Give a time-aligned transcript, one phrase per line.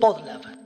[0.00, 0.63] Podlab.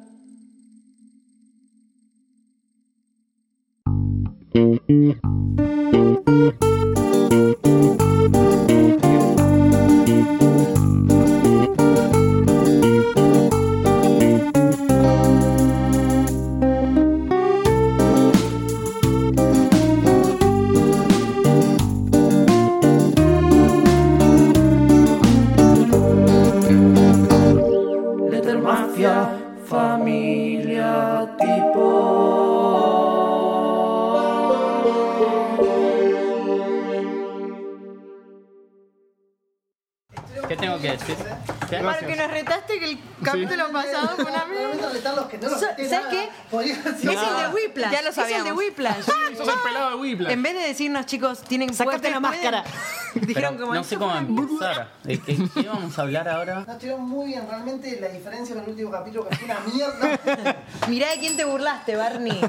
[51.19, 52.65] Chicos, tienen Sacate la máscara.
[53.15, 54.91] Dijeron como no sé "Esto cómo empezar.
[55.05, 56.65] ¿De qué, qué vamos a hablar ahora?
[56.67, 60.57] No, estuvieron muy bien, realmente la diferencia con el último capítulo que fue una mierda.
[60.89, 62.41] Mirá de quién te burlaste, Barney.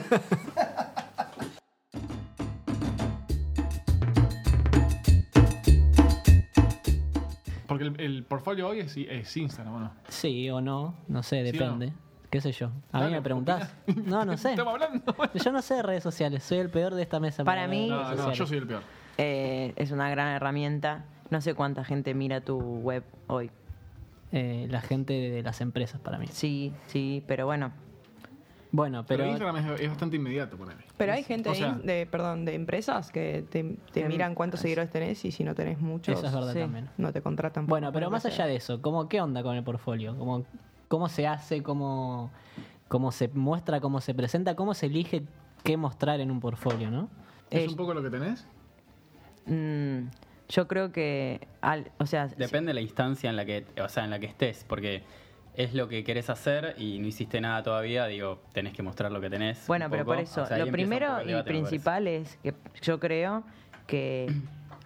[7.67, 9.93] Porque el, el portfolio hoy es, es Instagram, ¿o no?
[10.09, 12.08] Sí o no, no sé, o no?
[12.29, 12.67] ¿Qué sé yo?
[12.91, 13.73] A mí Dale, me preguntás.
[14.05, 14.51] No, no sé.
[14.51, 15.15] Estamos hablando.
[15.33, 17.43] Yo no sé de redes sociales, soy el peor de esta mesa.
[17.43, 18.37] Para mí- redes No, no, sociales.
[18.37, 18.81] yo soy el peor.
[19.17, 21.05] Eh, es una gran herramienta.
[21.29, 23.51] No sé cuánta gente mira tu web hoy.
[24.31, 26.27] Eh, la gente de las empresas para mí.
[26.27, 27.71] Sí, sí, pero bueno.
[28.71, 30.83] Bueno, Pero, pero Instagram es, es bastante inmediato, ponele.
[30.95, 34.35] Pero hay gente O sea- de, de- perdón, de empresas que te, te Em, miran
[34.35, 36.59] cuántos seguidores tenés y si no tenés muchos, eso es verdad sí.
[36.59, 36.87] también.
[36.97, 37.65] no te contratan.
[37.65, 38.45] por- Bueno, pero más allá sea.
[38.45, 40.15] de eso, ¿cómo, ¿qué onda con el portfolio?
[40.15, 40.45] ¿Cómo,
[40.89, 41.63] ¿Cómo se hace?
[41.63, 42.31] ¿Cómo,
[42.89, 43.79] ¿Cómo se muestra?
[43.79, 44.55] ¿Cómo se presenta?
[44.55, 45.23] ¿Cómo se elige
[45.63, 47.09] qué mostrar en un portfolio, no?
[47.49, 48.45] ¿Es Eh, un poco lo que tenés?
[49.45, 50.07] mm,
[50.49, 54.03] yo creo que, al, o sea, Depende de la instancia en la que, o sea,
[54.03, 55.03] en la que estés, porque
[55.55, 59.21] es lo que querés hacer y no hiciste nada todavía, digo, tenés que mostrar lo
[59.21, 59.67] que tenés.
[59.67, 60.15] Bueno, pero poco.
[60.15, 63.43] por eso, O sea, ahí lo primero y principal es que yo creo
[63.85, 64.33] que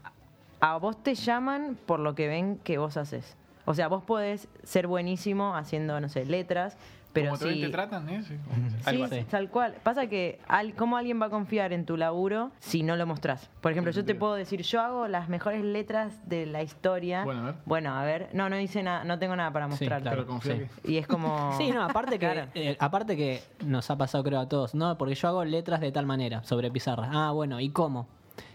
[0.59, 3.37] a vos te llaman por lo que ven que vos haces.
[3.65, 6.77] O sea, vos podés ser buenísimo haciendo, no sé, letras,
[7.13, 7.61] pero Como te ven, si...
[7.61, 8.23] te tratan, ¿eh?
[8.23, 9.25] Sí.
[9.29, 9.75] Tal cual.
[9.83, 13.51] Pasa que, al, ¿cómo alguien va a confiar en tu laburo si no lo mostrás?
[13.61, 17.23] Por ejemplo, yo te puedo decir, yo hago las mejores letras de la historia.
[17.23, 17.55] Bueno, a ver.
[17.65, 18.29] Bueno, a ver.
[18.33, 19.87] No, no hice nada, no tengo nada para Sí.
[19.87, 20.67] Pero que...
[20.83, 21.51] Y es como...
[21.57, 22.49] Sí, no, aparte que, Claro.
[22.55, 25.91] eh, aparte que nos ha pasado creo a todos, no, porque yo hago letras de
[25.91, 27.09] tal manera, sobre pizarra.
[27.11, 28.07] Ah, bueno, ¿y cómo?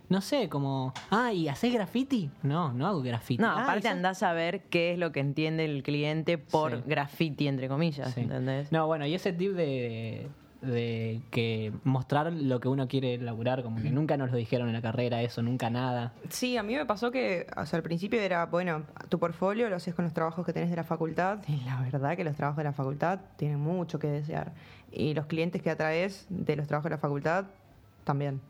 [0.08, 2.30] No sé, como, ah, ¿y haces graffiti?
[2.42, 3.42] No, no hago graffiti.
[3.42, 6.76] No, Ah, aparte ¿y andás a ver qué es lo que entiende el cliente por
[6.76, 6.82] Sí.
[6.86, 8.20] graffiti, entre comillas, Sí.
[8.22, 8.72] ¿entendés?
[8.72, 10.28] No, bueno, y ese tip de,
[10.62, 14.74] de que mostrar lo que uno quiere laburar, como que nunca nos lo dijeron en
[14.74, 16.12] la carrera, eso, nunca nada.
[16.30, 19.76] Sí, a mí me pasó que, o sea, al principio era, bueno, tu portfolio lo
[19.76, 22.56] haces con los trabajos que tenés de la facultad y la verdad que los trabajos
[22.56, 24.52] de la facultad tienen mucho que desear.
[24.90, 27.44] Y los clientes que atraes de los trabajos de la facultad
[28.08, 28.40] también.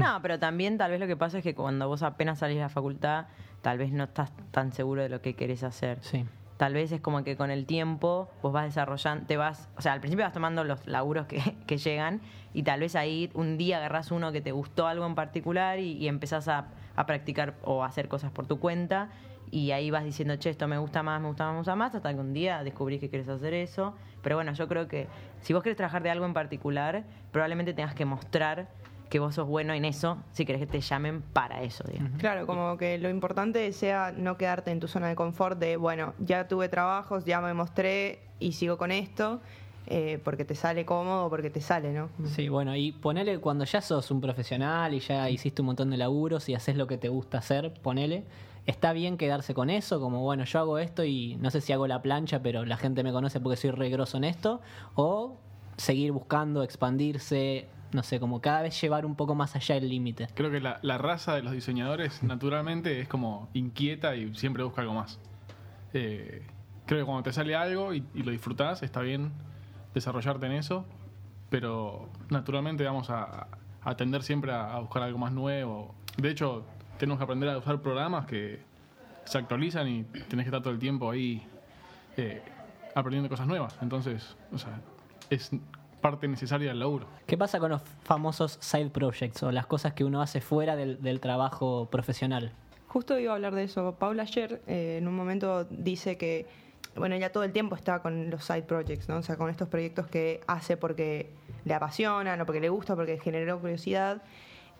[0.00, 2.62] No, pero también tal vez lo que pasa es que cuando vos apenas salís de
[2.62, 3.26] la facultad,
[3.60, 5.98] tal vez no estás tan seguro de lo que querés hacer.
[6.00, 6.24] Sí.
[6.56, 9.92] Tal vez es como que con el tiempo vos vas desarrollando, te vas, o sea,
[9.92, 12.22] al principio vas tomando los laburos que, que llegan
[12.54, 15.92] y tal vez ahí un día agarrás uno que te gustó algo en particular y,
[15.98, 19.10] y empezás a, a practicar o a hacer cosas por tu cuenta
[19.50, 21.94] y ahí vas diciendo, che, esto me gusta más, me gusta más, me gusta más,
[21.94, 23.94] hasta que un día descubrís que quieres hacer eso.
[24.20, 25.06] Pero bueno, yo creo que
[25.42, 28.68] si vos querés trabajar de algo en particular, probablemente tengas que mostrar
[29.14, 32.18] que vos sos bueno en eso si querés que te llamen para eso, digamos.
[32.18, 36.14] Claro, como que lo importante sea no quedarte en tu zona de confort de, bueno,
[36.18, 39.40] ya tuve trabajos, ya me mostré y sigo con esto,
[39.86, 42.08] eh, porque te sale cómodo, porque te sale, ¿no?
[42.24, 45.96] Sí, bueno, y ponele cuando ya sos un profesional y ya hiciste un montón de
[45.96, 48.24] laburos y haces lo que te gusta hacer, ponele.
[48.66, 51.86] Está bien quedarse con eso, como bueno, yo hago esto y no sé si hago
[51.86, 54.60] la plancha, pero la gente me conoce porque soy re grosso en esto.
[54.96, 55.36] O
[55.76, 60.28] seguir buscando, expandirse, no sé, como cada vez llevar un poco más allá el límite.
[60.34, 64.94] Creo que la, raza de los diseñadores naturalmente es como inquieta y siempre busca algo
[64.94, 65.20] más.
[65.92, 66.44] Eh,
[66.86, 69.32] creo que cuando te sale algo y, lo disfrutás, está bien
[69.94, 70.84] desarrollarte en eso,
[71.50, 73.46] pero naturalmente vamos a,
[73.82, 75.94] a tender siempre a, a buscar algo más nuevo.
[76.16, 76.66] De hecho,
[76.98, 78.60] tenemos que aprender a usar programas que
[79.24, 81.46] se actualizan y tenés que estar todo el tiempo ahí
[82.16, 82.42] eh,
[82.94, 83.76] aprendiendo cosas nuevas.
[83.80, 84.80] Entonces, o sea,
[85.30, 85.50] es
[86.04, 87.06] parte necesaria del laburo.
[87.26, 91.00] ¿Qué pasa con los famosos side projects o las cosas que uno hace fuera del,
[91.00, 92.52] del trabajo profesional?
[92.88, 93.94] Justo iba a hablar de eso.
[93.98, 96.46] Paula ayer eh, en un momento dice que,
[96.94, 99.16] bueno, ella todo el tiempo está con los side projects, ¿no?
[99.16, 101.30] O sea, con estos proyectos que hace porque
[101.64, 104.20] le apasionan o porque le gusta, porque generó curiosidad.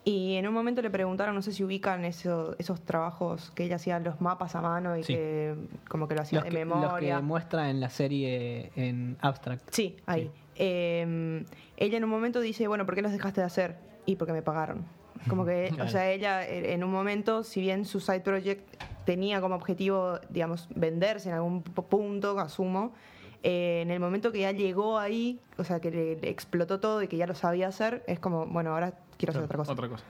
[0.04, 3.76] Y en un momento le preguntaron, no sé si ubican eso- esos trabajos que ella
[3.76, 5.14] hacía los mapas a mano y Sí.
[5.14, 5.54] que
[5.88, 7.16] como que lo hacía Los de que, los memoria.
[7.16, 9.70] que muestra en la serie en Abstract.
[9.70, 10.30] Sí, ahí.
[10.56, 11.44] Eh,
[11.76, 13.76] ella en un momento dice, bueno, ¿por qué los dejaste de hacer?
[14.06, 14.84] Y porque me pagaron.
[15.28, 18.62] Como que, o sea, ella eh, en un momento, si bien su side project
[19.04, 22.92] tenía como objetivo, digamos, venderse en algún punto, asumo,
[23.42, 27.02] eh, en el momento que ya llegó ahí, o sea, que le, le explotó todo
[27.02, 29.72] y que ya lo sabía hacer, es como, bueno, ahora quiero hacer otra cosa.
[29.72, 30.04] Otra cosa.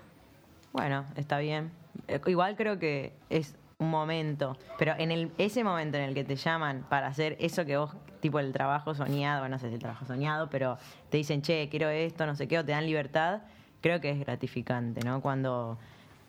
[0.73, 1.71] Bueno, está bien.
[2.09, 6.25] Eh, Igual creo que es un momento, pero en el, ese momento en el que
[6.25, 9.81] te llaman para hacer eso que vos, tipo el trabajo soñado, no sé si el
[9.81, 10.79] trabajo soñado, pero
[11.11, 13.43] te dicen, che, quiero esto, no sé qué, o te dan libertad,
[13.81, 15.21] creo que es gratificante, ¿no?
[15.21, 15.79] Cuando,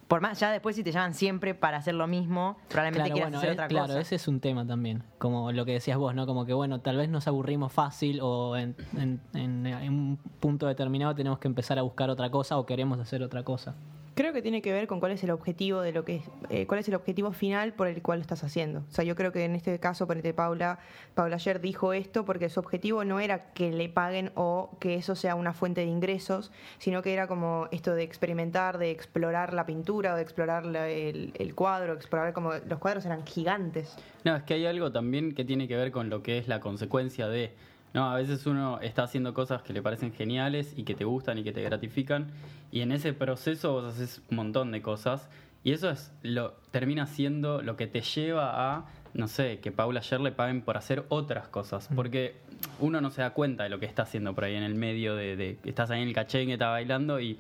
[0.09, 3.29] por más, ya después si te llaman siempre para hacer lo mismo, probablemente Claro, quieras
[3.31, 3.99] bueno, hacer es- otra claro, cosa.
[4.01, 5.03] ese es un tema también.
[5.17, 6.25] Como lo que decías vos, ¿no?
[6.25, 10.67] Como que, bueno, tal vez nos aburrimos fácil o en, en- en- en un punto
[10.67, 13.75] determinado tenemos que empezar a buscar otra cosa o queremos hacer otra cosa.
[14.15, 16.79] Creo que tiene que ver con cuál es el objetivo de lo que eh, cuál
[16.79, 18.79] es el objetivo final por el cual lo estás haciendo.
[18.89, 20.79] O sea, yo creo que en este caso, ponete Paula,
[21.15, 25.15] Paula ayer dijo esto porque su objetivo no era que le paguen o que eso
[25.15, 29.65] sea una fuente de ingresos, sino que era como esto de experimentar, de explorar la
[29.65, 33.97] pintura, o de explorar el, el cuadro, explorar como los cuadros eran gigantes.
[34.23, 36.61] No, es que hay algo también que tiene que ver con lo que es la
[36.61, 37.53] consecuencia de.
[37.95, 41.37] No, a veces uno está haciendo cosas que le parecen geniales y que te gustan
[41.37, 42.27] y que te gratifican.
[42.69, 45.29] Y en ese proceso vos haces un montón de cosas.
[45.63, 50.01] Y eso es lo termina siendo lo que te lleva a, no sé, que Paula
[50.01, 51.87] ayer le paguen por hacer otras cosas.
[51.95, 52.35] Porque
[52.81, 55.15] uno no se da cuenta de lo que está haciendo por ahí en el medio
[55.15, 57.39] de, estás ahí en el cachengue, está bailando y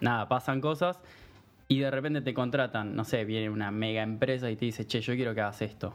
[0.00, 0.98] nada, pasan cosas.
[1.68, 5.02] Y de repente te contratan, no sé, viene una mega empresa y te dice, che,
[5.02, 5.94] yo quiero que hagas esto.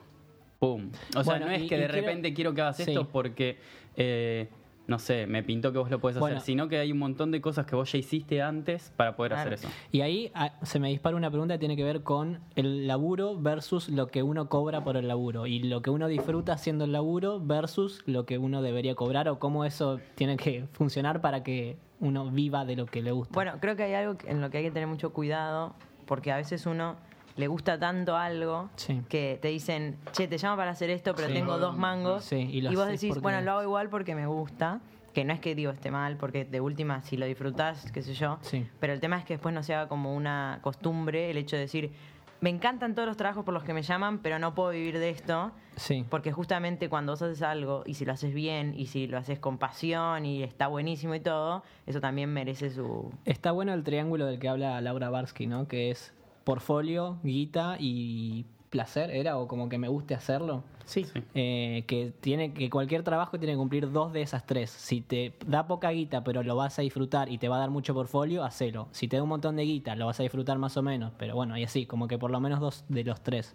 [0.61, 0.91] ¡Pum!
[1.17, 2.83] O sea, Bueno, no es y- que y de repente quiero que hagas Sí.
[2.83, 3.57] esto porque,
[3.95, 4.47] eh,
[4.85, 6.35] no sé, me pintó que vos lo puedes Bueno.
[6.37, 9.31] hacer, sino que hay un montón de cosas que vos ya hiciste antes para poder
[9.31, 9.41] Claro.
[9.41, 9.69] hacer eso.
[9.91, 13.41] Y ahí ah, se me dispara una pregunta que tiene que ver con el laburo
[13.41, 16.91] versus lo que uno cobra por el laburo y lo que uno disfruta haciendo el
[16.91, 21.77] laburo versus lo que uno debería cobrar o cómo eso tiene que funcionar para que
[21.99, 23.33] uno viva de lo que le gusta.
[23.33, 25.73] Bueno, creo que hay algo en lo que hay que tener mucho cuidado,
[26.05, 26.97] porque a veces uno
[27.41, 29.01] le gusta tanto algo Sí.
[29.09, 31.33] que te dicen, che, te llamo para hacer esto, pero Sí.
[31.33, 32.23] tengo dos mangos.
[32.23, 34.79] Sí, y vos decís, bueno, lo hago igual porque me gusta.
[35.13, 38.13] Que no es que digo esté mal, porque de última, si lo disfrutás, qué sé
[38.13, 38.37] yo.
[38.43, 38.65] Sí.
[38.79, 41.63] Pero el tema es que después no se haga como una costumbre el hecho de
[41.63, 41.91] decir,
[42.39, 45.09] me encantan todos los trabajos por los que me llaman, pero no puedo vivir de
[45.09, 45.51] esto.
[45.75, 46.05] Sí.
[46.09, 49.37] Porque justamente cuando vos haces algo y si lo haces bien y si lo haces
[49.37, 54.25] con pasión y está buenísimo y todo, eso también merece su, Está bueno el triángulo
[54.25, 55.67] del que habla Laura Barsky, ¿no?
[55.67, 59.37] Que es portfolio, guita y placer, ¿era?
[59.37, 60.63] O como que me guste hacerlo.
[60.85, 61.05] Sí.
[61.35, 64.71] Eh, que tiene que cualquier trabajo tiene que cumplir dos de esas tres.
[64.71, 67.69] Si te da poca guita, pero lo vas a disfrutar y te va a dar
[67.69, 68.87] mucho portfolio, hacelo.
[68.91, 71.35] Si te da un montón de guita, lo vas a disfrutar más o menos, pero
[71.35, 73.53] bueno, y así, como que por lo menos dos de los tres.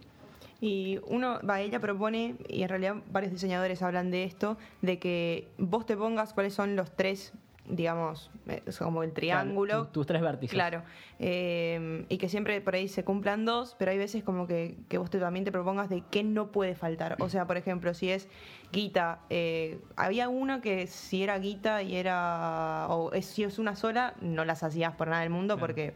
[0.61, 5.49] Y uno, va, ella propone, y en realidad varios diseñadores hablan de esto, de que
[5.59, 7.35] vos te pongas cuáles son los tres,
[7.69, 9.73] digamos, eh, es como el triángulo.
[9.75, 10.55] Claro, tus tres vértices.
[10.55, 10.83] Claro,
[11.19, 14.99] eh, y que siempre por ahí se cumplan dos, pero hay veces como que, que
[14.99, 17.17] vos te, también te propongas de qué no puede faltar.
[17.21, 18.29] O sea, por ejemplo, si es
[18.73, 23.77] guita, eh, había uno que si era guita y era, o es, si es una
[23.77, 25.95] sola, no las hacías por nada del mundo porque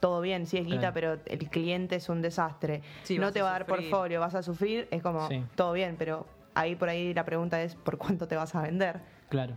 [0.00, 0.94] todo bien, si es guita, Claro.
[0.94, 2.80] pero el cliente es un desastre.
[3.02, 3.90] Sí, no te a va a dar sufrir.
[3.90, 5.44] portfolio, vas a sufrir, es como Sí.
[5.56, 9.00] todo bien, pero ahí por ahí la pregunta es por cuánto te vas a vender.
[9.28, 9.54] Claro.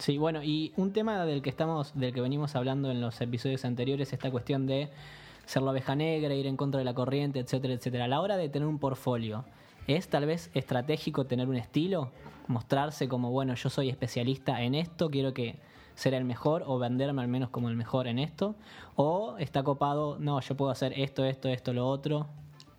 [0.00, 3.66] Sí, bueno, y un tema del que estamos, del que venimos hablando en los episodios
[3.66, 4.88] anteriores, esta cuestión de
[5.44, 8.06] ser la oveja negra, ir en contra de la corriente, etcétera, etcétera.
[8.06, 9.44] A la hora de tener un portfolio,
[9.86, 12.12] ¿es tal vez estratégico tener un estilo?
[12.46, 15.58] Mostrarse como, bueno, yo soy especialista en esto, quiero que
[15.96, 18.54] ser el mejor o venderme al menos como el mejor en esto.
[18.96, 22.26] O está copado, no, yo puedo hacer esto, esto, esto, lo otro.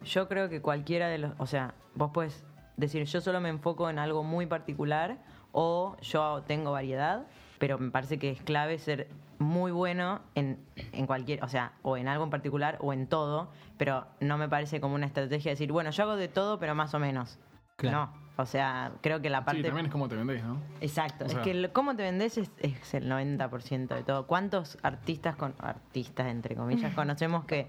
[0.03, 2.43] Yo creo que cualquiera de los, o sea, vos puedes
[2.77, 5.19] decir, yo solo me enfoco en algo muy particular
[5.51, 7.25] o yo tengo variedad,
[7.59, 9.07] pero me parece que es clave ser
[9.39, 10.59] muy bueno en,
[10.93, 14.47] en cualquier, o sea, o en algo en particular o en todo, pero no me
[14.47, 17.39] parece como una estrategia decir, bueno, yo hago de todo, pero más o menos.
[17.75, 17.97] Claro.
[17.97, 19.61] No, o sea, creo que la parte...
[19.61, 20.57] Sí, también es como te vendés, ¿no?
[20.81, 24.27] Exacto, O es sea- que el- cómo te vendés es, es el 90% de todo.
[24.27, 27.67] ¿Cuántos artistas, con artistas entre comillas, conocemos que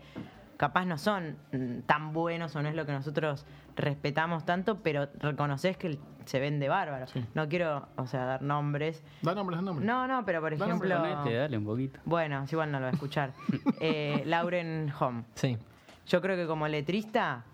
[0.56, 5.09] capaz no son mm, tan buenos o no es lo que nosotros respetamos tanto, pero
[5.18, 7.06] reconoces que se vende bárbaro?
[7.06, 7.25] Sí.
[7.35, 9.02] No quiero, o sea, dar nombres.
[9.23, 9.87] Da nombres, da nombres.
[9.87, 10.99] No, no, pero por ejemplo...
[10.99, 12.00] Ponete, dale un poquito.
[12.04, 13.32] Bueno, si igual no lo va a escuchar.
[13.80, 15.25] Eh, Lauren Home.
[15.35, 15.59] Sí.
[16.06, 17.44] Yo creo que como letrista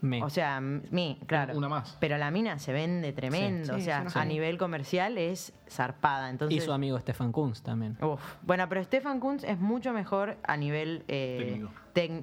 [0.00, 0.20] Me.
[0.24, 1.56] O sea, mi, claro.
[1.56, 1.96] Una más.
[2.00, 3.74] Pero la mina se vende tremendo.
[3.74, 6.30] Sí, o sea, a nivel comercial es zarpada.
[6.30, 7.96] Entonces, y su amigo Stefan Kunz también.
[8.02, 8.20] Uf.
[8.42, 11.70] Bueno, pero Stefan Kunz es mucho mejor a nivel eh, Técnico.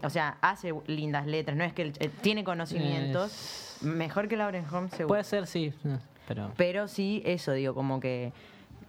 [0.04, 4.92] O sea, hace lindas letras, no es que eh, tiene conocimientos, mejor que Lauren Holmes
[4.92, 5.08] seguro.
[5.10, 5.74] Puede ser, sí,
[6.28, 6.52] pero...
[6.58, 8.34] Pero sí, eso digo, como que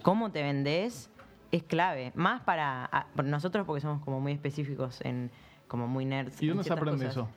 [0.02, 1.10] cómo te vendés
[1.52, 2.12] es clave.
[2.14, 5.30] Más para a- nosotros porque somos como muy específicos en
[5.68, 6.40] como muy nerds.
[6.42, 7.12] ¿Y dónde se aprende cosas.
[7.12, 7.28] eso?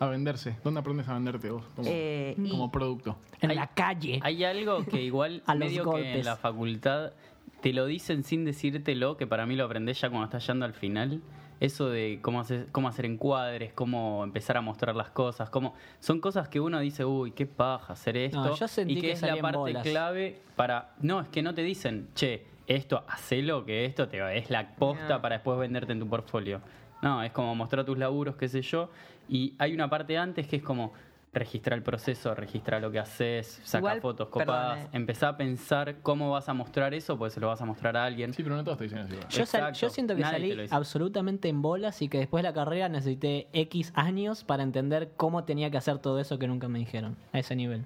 [0.00, 0.56] A venderse.
[0.62, 1.64] ¿Dónde aprendes a venderte vos?
[1.74, 3.16] Como, Eh, y- como producto.
[3.40, 4.20] En Hay- la calle.
[4.22, 6.16] Hay algo que igual A los medio que golpes.
[6.16, 7.12] en la facultad
[7.60, 10.74] te lo dicen sin decírtelo, que para mí lo aprendés ya cuando estás yendo al
[10.74, 11.20] final.
[11.60, 16.20] Eso de cómo hacer, cómo hacer encuadres, cómo empezar a mostrar las cosas, cómo son
[16.20, 18.44] cosas que uno dice, uy, qué paja hacer esto.
[18.44, 19.82] No, yo sentí y que, que es la parte bolas.
[19.82, 20.90] clave para.
[21.00, 24.68] No, es que no te dicen, che, esto, hacelo, que esto te va- es la
[24.76, 25.22] posta No.
[25.22, 26.60] para después venderte en tu portfolio.
[27.02, 28.90] No, es como mostrar tus laburos, qué sé yo.
[29.28, 30.92] Y hay una parte antes que es como
[31.32, 34.88] registrar el proceso, registrar lo que haces, sacar Igual, fotos perdón, copadas, eh.
[34.92, 38.04] empezar a pensar cómo vas a mostrar eso, pues se lo vas a mostrar a
[38.04, 38.32] alguien.
[38.32, 39.14] Sí, pero no todos te dicen así.
[39.30, 42.54] Yo, sal- yo siento que Nadie salí absolutamente en bolas y que después de la
[42.54, 46.78] carrera necesité X años para entender cómo tenía que hacer todo eso que nunca me
[46.78, 47.84] dijeron, a ese nivel.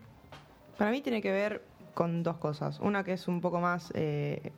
[0.79, 1.63] Para mí tiene que ver
[1.95, 2.79] con dos cosas.
[2.81, 4.53] Una que es un poco más, eh,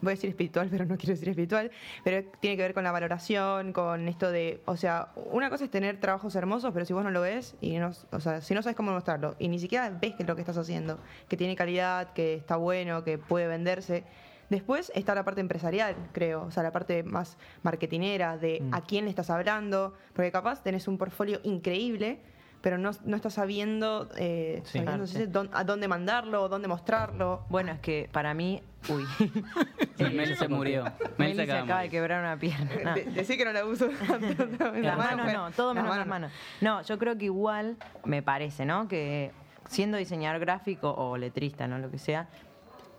[0.00, 1.70] voy a decir espiritual, pero no quiero decir espiritual,
[2.04, 5.70] pero tiene que ver con la valoración, con esto de, o sea, una cosa es
[5.70, 8.62] tener trabajos hermosos, pero si vos no lo ves, y no, o sea, si no
[8.62, 12.12] sabes cómo mostrarlo, y ni siquiera ves que lo que estás haciendo, que tiene calidad,
[12.12, 14.04] que está bueno, que puede venderse.
[14.48, 19.04] Después está la parte empresarial, creo, o sea, la parte más marketinera, de a quién
[19.04, 22.20] le estás hablando, porque capaz tenés un portfolio increíble,
[22.66, 24.80] pero no, no estás sabiendo, eh, Sí.
[24.84, 27.44] sabiendo, a dónde mandarlo, dónde mostrarlo.
[27.48, 29.04] Bueno, es que para mí, uy,
[30.12, 30.82] Mel se murió.
[31.16, 32.70] Mel se acaba de quebrar una pierna.
[32.82, 32.94] No.
[32.96, 33.88] De- decí que no la uso.
[34.82, 36.10] La manos no, todo menos las no.
[36.10, 36.32] manos.
[36.60, 38.88] No, yo creo que igual me parece, ¿no?
[38.88, 39.30] Que
[39.68, 41.78] siendo diseñador gráfico o letrista, ¿no?
[41.78, 42.26] Lo que sea,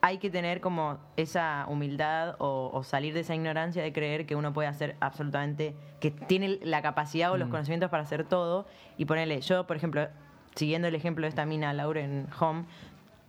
[0.01, 4.35] hay que tener como esa humildad o, o salir de esa ignorancia de creer que
[4.35, 9.05] uno puede hacer absolutamente, que tiene la capacidad o los conocimientos para hacer todo y
[9.05, 10.07] ponerle, yo por ejemplo,
[10.55, 12.65] siguiendo el ejemplo de esta mina Lauren Home,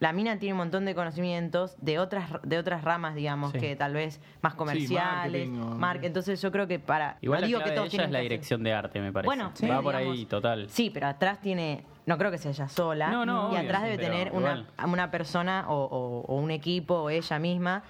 [0.01, 3.59] la mina tiene un montón de conocimientos de otras de otras ramas, digamos, Sí.
[3.59, 7.47] que tal vez más comerciales, marketing o- mar- entonces yo creo que para Igual no
[7.49, 9.27] digo la que de ella es la hacer- dirección de arte, me parece.
[9.27, 10.69] Bueno, sí, Va por ahí total.
[10.71, 13.11] Sí, pero atrás tiene, no creo que sea ella sola.
[13.11, 16.95] No, no, y obvio, atrás debe tener una, una persona o, o- o un equipo
[16.95, 17.83] o ella misma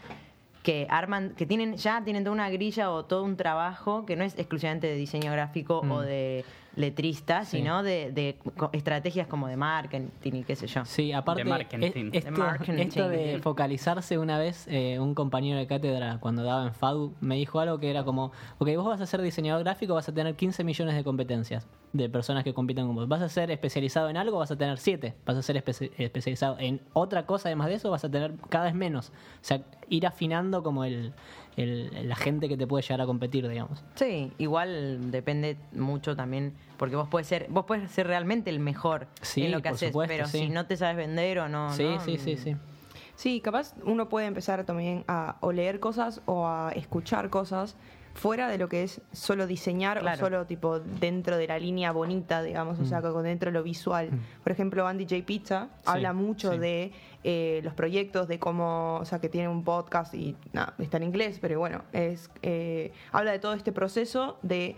[0.62, 4.24] que arman, que tienen, ya tienen toda una grilla o todo un trabajo que no
[4.24, 6.44] es exclusivamente de diseño gráfico o de
[6.78, 7.58] letrista, Sí.
[7.58, 10.84] sino de, de co- estrategias como de marketing y qué sé yo.
[10.84, 12.10] Sí, aparte, De marketing.
[12.12, 12.72] es- esto, De marketing.
[12.80, 17.34] esto de focalizarse una vez, eh, un compañero de cátedra cuando daba en FADU me
[17.36, 20.36] dijo algo que era como, ok, vos vas a ser diseñador gráfico, vas a tener
[20.36, 23.08] 15 millones de competencias de personas que compitan con vos.
[23.08, 25.14] Vas a ser especializado en algo, vas a tener 7.
[25.26, 28.66] Vas a ser espe- especializado en otra cosa además de eso, vas a tener cada
[28.66, 29.08] vez menos.
[29.08, 29.12] O
[29.44, 31.12] sea, ir afinando como el,
[31.62, 33.84] el- la gente que te puede llegar a competir, digamos.
[33.96, 39.06] Sí, igual depende mucho también, porque vos puedes ser, vos puedes ser realmente el mejor
[39.22, 40.38] Sí, en lo que haces, supuesto, pero sí.
[40.38, 42.00] si no te sabes vender o no, sí, ¿no?
[42.00, 42.56] sí, sí, sí.
[43.16, 47.76] Sí, capaz uno puede empezar también a o leer cosas o a escuchar cosas
[48.20, 50.16] fuera de lo que es solo diseñar Claro.
[50.16, 53.62] o solo tipo dentro de la línea bonita, digamos, o sea, con dentro de lo
[53.62, 54.10] visual.
[54.42, 55.24] Por ejemplo, Andy J.
[55.24, 56.58] Pizza habla mucho sí.
[56.58, 56.92] de
[57.24, 61.04] eh, los proyectos, de cómo, o sea, que tiene un podcast y nada, está en
[61.04, 64.74] inglés, pero bueno, es eh, habla de todo este proceso de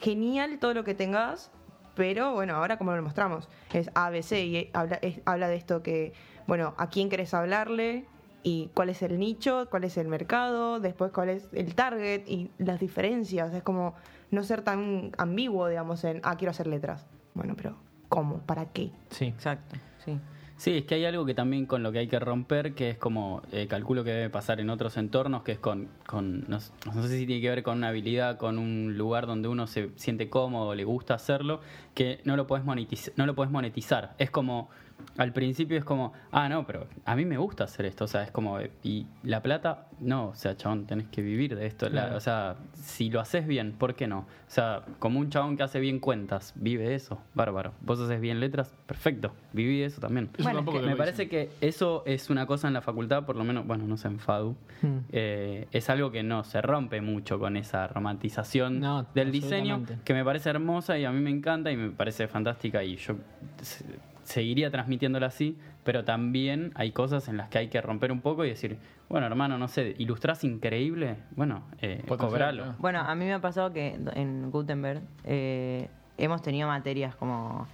[0.00, 1.50] genial todo lo que tengas,
[1.94, 6.12] pero bueno, ahora como lo mostramos, es ABC y habla, es- habla de esto que,
[6.46, 8.06] bueno, a quién querés hablarle
[8.42, 12.50] y cuál es el nicho, cuál es el mercado, después cuál es el target y
[12.58, 13.52] las diferencias.
[13.54, 13.94] Es como
[14.30, 17.06] no ser tan ambiguo, digamos, en, ah, quiero hacer letras.
[17.34, 17.76] Bueno, pero
[18.08, 18.38] ¿cómo?
[18.38, 18.90] ¿Para qué?
[19.10, 19.26] Sí.
[19.26, 20.18] Exacto, sí.
[20.60, 22.98] Sí, es que hay algo que también con lo que hay que romper, que es
[22.98, 26.70] como, eh, calculo que debe pasar en otros entornos, que es con, con no, sé
[27.08, 30.74] si tiene que ver con una habilidad, con un lugar donde uno se siente cómodo,
[30.74, 31.62] le gusta hacerlo,
[31.94, 34.14] que no lo puedes monetizar, no lo puedes monetizar.
[34.18, 34.68] Es como,
[35.16, 38.22] al principio es como, ah, no, pero a mí me gusta hacer esto, o sea,
[38.22, 41.88] es como, y la plata, no, o sea, chabón, tenés que vivir de esto.
[41.88, 44.20] La- o sea, si lo haces bien, ¿por qué no?
[44.20, 47.72] O sea, como un chabón que hace bien cuentas, vive eso, bárbaro.
[47.82, 50.30] Vos haces bien letras, perfecto, viví eso también.
[50.38, 53.44] Eso Bueno, es Me parece que eso es una cosa en la facultad, por lo
[53.44, 54.96] menos, bueno, no sé, en FADU, Mm.
[55.12, 60.14] eh, es algo que no se rompe mucho con esa romantización No, del diseño, que
[60.14, 63.16] me parece hermosa y a mí me encanta y me parece fantástica y yo
[63.62, 63.84] se-
[64.30, 68.44] seguiría transmitiéndola así, pero también hay cosas en las que hay que romper un poco
[68.44, 72.74] y decir, bueno, hermano, no sé, ilustrás increíble, bueno, eh, cobralo.
[72.78, 77.66] Bueno, a mí me ha pasado que en Gutenberg eh, hemos tenido materias como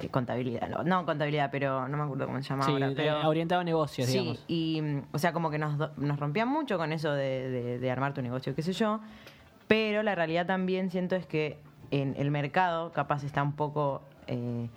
[0.00, 0.68] eh, contabilidad.
[0.68, 2.88] No, no contabilidad, pero no me acuerdo cómo se llama Sí, ahora.
[2.88, 4.44] eh, Pero, orientado a negocios, Sí, digamos.
[4.48, 8.12] y o sea, como que nos, nos rompían mucho con eso de, de- de armar
[8.12, 9.00] tu negocio, qué sé yo.
[9.68, 11.58] Pero la realidad también siento es que
[11.90, 14.68] en el mercado capaz está un poco eh,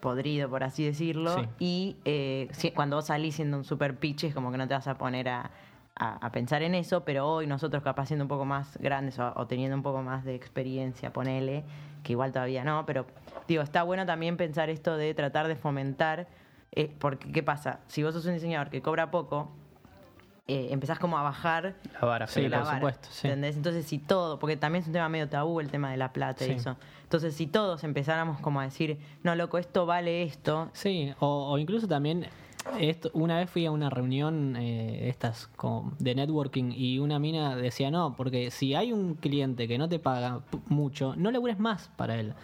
[0.00, 1.34] podrido, por así decirlo.
[1.38, 1.48] Sí.
[1.58, 4.74] Y eh, si- cuando vos salís siendo un super pitch es como que no te
[4.74, 5.50] vas a poner a,
[5.96, 9.32] a- a pensar en eso, pero hoy nosotros capaz siendo un poco más grandes o,
[9.36, 11.64] o teniendo un poco más de experiencia, ponele,
[12.02, 13.06] que igual todavía no, pero
[13.48, 16.28] digo, está bueno también pensar esto de tratar de fomentar,
[16.72, 17.80] eh, porque ¿qué pasa?
[17.88, 19.50] Si vos sos un diseñador que cobra poco,
[20.48, 23.26] eh, empezás como a bajar La vara, Sí, la por vara, supuesto, sí.
[23.28, 23.56] ¿entendés?
[23.56, 26.46] Entonces, si todo, porque también es un tema medio tabú el tema de la plata
[26.46, 26.76] y eso.
[27.04, 31.58] Entonces, si todos empezáramos como a decir, no, loco, esto vale esto, Sí, o, o
[31.58, 32.26] incluso también,
[32.78, 37.54] esto, una vez fui a una reunión eh, estas como de networking y una mina
[37.56, 41.90] decía, no, porque si hay un cliente que no te paga mucho, no labures más
[41.96, 42.34] para él.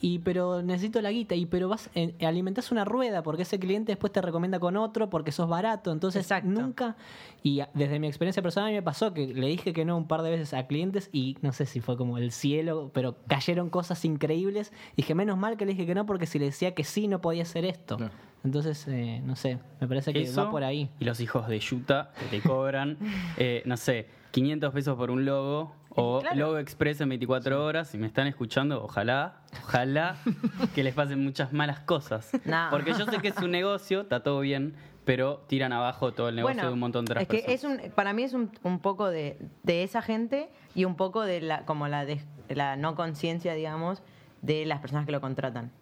[0.00, 3.92] Y pero necesito la guita, y pero vas eh, alimentás una rueda porque ese cliente
[3.92, 6.48] después te recomienda con otro porque sos barato, entonces Exacto.
[6.48, 6.96] nunca
[7.42, 10.06] y desde mi experiencia personal a mí me pasó que le dije que no un
[10.06, 13.70] par de veces a clientes y no sé si fue como el cielo, pero cayeron
[13.70, 14.72] cosas increíbles.
[14.96, 17.20] Dije, menos mal que le dije que no porque si le decía que sí no
[17.20, 17.98] podía hacer esto.
[18.44, 20.90] Entonces, eh, no sé, me parece que Eso va por ahí.
[21.00, 22.96] Y los hijos de Yuta que te cobran,
[23.36, 26.36] eh, no sé, 500 pesos por un logo o Claro.
[26.36, 27.88] logo express en 24 horas.
[27.88, 30.16] Si me están escuchando, ojalá, ojalá
[30.74, 32.30] que les pasen muchas malas cosas.
[32.44, 32.68] No.
[32.70, 36.36] Porque yo sé que es un negocio, está todo bien, pero tiran abajo todo el
[36.36, 37.80] negocio de un montón de otras es que personas.
[37.80, 41.22] es un, para mí es un, un poco de, de esa gente y un poco
[41.22, 44.02] de la como la de, la no conciencia, digamos,
[44.42, 45.72] de las personas que lo contratan.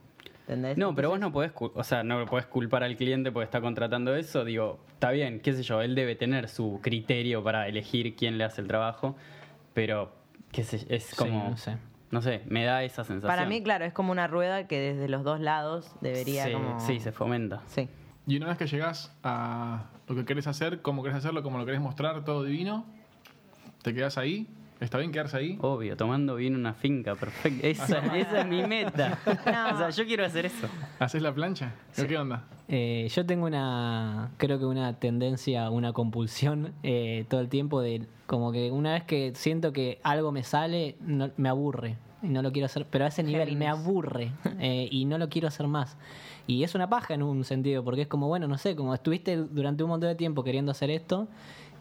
[0.48, 0.78] ¿Entendés?
[0.78, 4.14] No, pero vos no podés, o sea, no podés culpar al cliente porque está contratando
[4.14, 4.44] eso.
[4.44, 8.44] Digo, está bien, qué sé yo, él debe tener su criterio para elegir quién le
[8.44, 9.16] hace el trabajo,
[9.74, 10.12] pero
[10.52, 11.76] qué sé, es Sí, como, no sé.
[12.12, 13.26] no sé, me da esa sensación.
[13.28, 16.78] Para mí, claro, es como una rueda que desde los dos lados debería sí, como...
[16.78, 17.62] sí, se fomenta.
[17.66, 17.88] Sí.
[18.28, 21.66] Y una vez que llegás a lo que querés hacer, cómo querés hacerlo, cómo lo
[21.66, 22.86] querés mostrar, todo divino,
[23.82, 24.46] te quedás ahí.
[24.80, 25.58] ¿Está bien quedarse ahí?
[25.62, 27.66] Obvio, tomando bien una finca, perfecto.
[27.66, 29.18] Esa, esa es mi meta.
[29.46, 29.74] No.
[29.74, 30.66] O sea, yo quiero hacer eso.
[30.98, 31.72] ¿Haces la plancha?
[32.02, 32.44] ¿O ¿Qué onda?
[32.68, 38.06] Eh, yo tengo una, creo que una tendencia, una compulsión eh, todo el tiempo de
[38.26, 42.42] como que una vez que siento que algo me sale, no- me aburre y no
[42.42, 43.68] lo quiero hacer, pero a ese nivel me Géminis.
[43.86, 45.96] aburre eh, y no lo quiero hacer más.
[46.48, 49.36] Y es una paja en un sentido, porque es como, bueno, no sé, como estuviste
[49.36, 51.28] durante un montón de tiempo queriendo hacer esto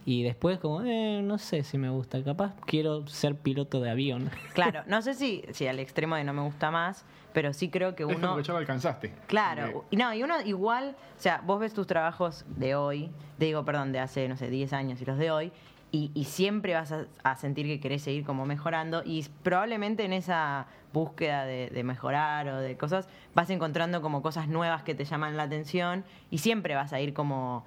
[0.05, 4.29] y después como, eh, no sé si me gusta, capaz quiero ser piloto de avión.
[4.53, 7.95] Claro, no sé si, si al extremo de no me gusta más, pero sí creo
[7.95, 8.39] que Es uno...
[8.39, 9.13] ya lo alcanzaste.
[9.27, 13.65] Claro, y no, y uno igual, o sea, vos ves tus trabajos de hoy, digo,
[13.65, 15.51] perdón, de hace, no sé, 10 años y los de hoy,
[15.95, 20.11] y, y siempre vas a, a sentir que querés seguir como mejorando, y probablemente en
[20.13, 25.05] esa búsqueda de, de mejorar o de cosas, vas encontrando como cosas nuevas que te
[25.05, 27.65] llaman la atención, y siempre vas a ir como,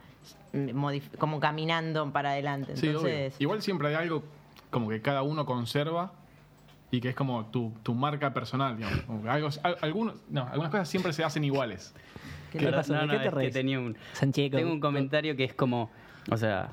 [0.52, 2.76] mm, modif- como caminando para adelante.
[2.76, 2.88] Sí.
[2.88, 4.22] Entonces, Igual siempre hay algo
[4.70, 6.12] como que cada uno conserva
[6.90, 9.00] y que es como tu, tu marca personal, digamos.
[9.26, 9.48] Algo,
[9.80, 11.94] algunos, no, algunas cosas siempre se hacen iguales.
[12.50, 14.56] ¿Qué qué te es que tenía un, Sanchico.
[14.56, 15.90] tengo un comentario que es como,
[16.30, 16.70] o sea,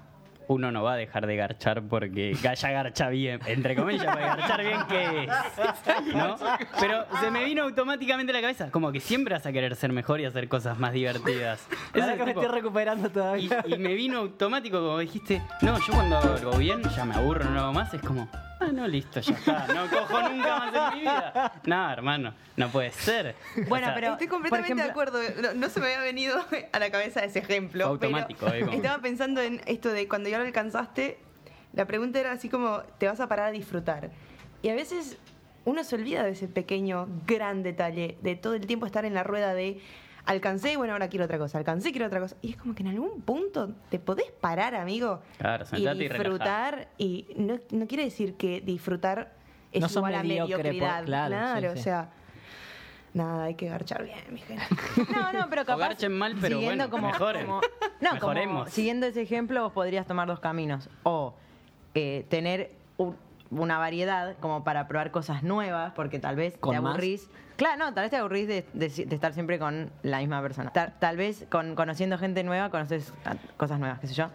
[0.47, 4.61] uno no va a dejar de garchar porque ya garcha bien, entre comillas, para garchar
[4.63, 6.37] bien que es, ¿no?
[6.79, 9.91] Pero se me vino automáticamente a la cabeza, como que siempre vas a querer ser
[9.91, 11.67] mejor y hacer cosas más divertidas.
[11.93, 13.63] Pará Ese que me estoy recuperando todavía.
[13.67, 17.45] y me vino automático, como dijiste, no, yo cuando hago algo bien, ya me aburro,
[17.45, 20.73] no lo hago más, es como, ah, no, listo, ya está, no cojo nunca más
[20.75, 21.51] en mi vida.
[21.65, 23.35] No, hermano, no puede ser.
[23.65, 25.19] O Bueno, sea, pero- Estoy por completamente de acuerdo.
[25.41, 26.37] No, no se me había venido
[26.71, 27.85] a la cabeza ese ejemplo.
[27.85, 31.17] Automático, pero eh, como- Estaba pensando en esto de cuando ya lo alcanzaste,
[31.73, 34.09] la pregunta era así como, te vas a parar a disfrutar.
[34.61, 35.17] Y a veces
[35.65, 39.23] uno se olvida de ese pequeño, gran detalle, de todo el tiempo estar en la
[39.23, 39.79] rueda de
[40.25, 42.35] alcancé, bueno, ahora quiero otra cosa, alcancé, quiero otra cosa.
[42.41, 46.89] Y es como que en algún punto te podés parar, amigo, Claro, y disfrutar.
[46.97, 49.33] Y, no, no quiere decir que disfrutar
[49.71, 51.05] es No igual a mediocre por- mediocridad.
[51.05, 51.83] claro, sí, o sí.
[51.83, 52.09] sea...
[53.15, 54.63] Nada, hay que garchar bien, mi gente.
[55.15, 55.79] No, no, pero capaz.
[55.87, 57.45] garchen mal, pero siguiendo bueno, mejoren.
[57.47, 57.61] como-
[58.01, 58.69] no, como Mejoremos.
[58.69, 60.89] siguiendo ese ejemplo, vos podrías tomar dos caminos.
[61.03, 61.33] O
[61.93, 63.15] eh, tener un-
[63.51, 66.91] una variedad como para probar cosas nuevas, porque tal vez ¿Con te más?
[66.91, 67.27] aburrís.
[67.55, 70.71] Claro, no, tal vez te aburrís de, de- de estar siempre con la misma persona.
[70.73, 73.13] Tal, tal vez con, conociendo gente nueva, conoces
[73.55, 74.27] cosas nuevas, qué sé yo.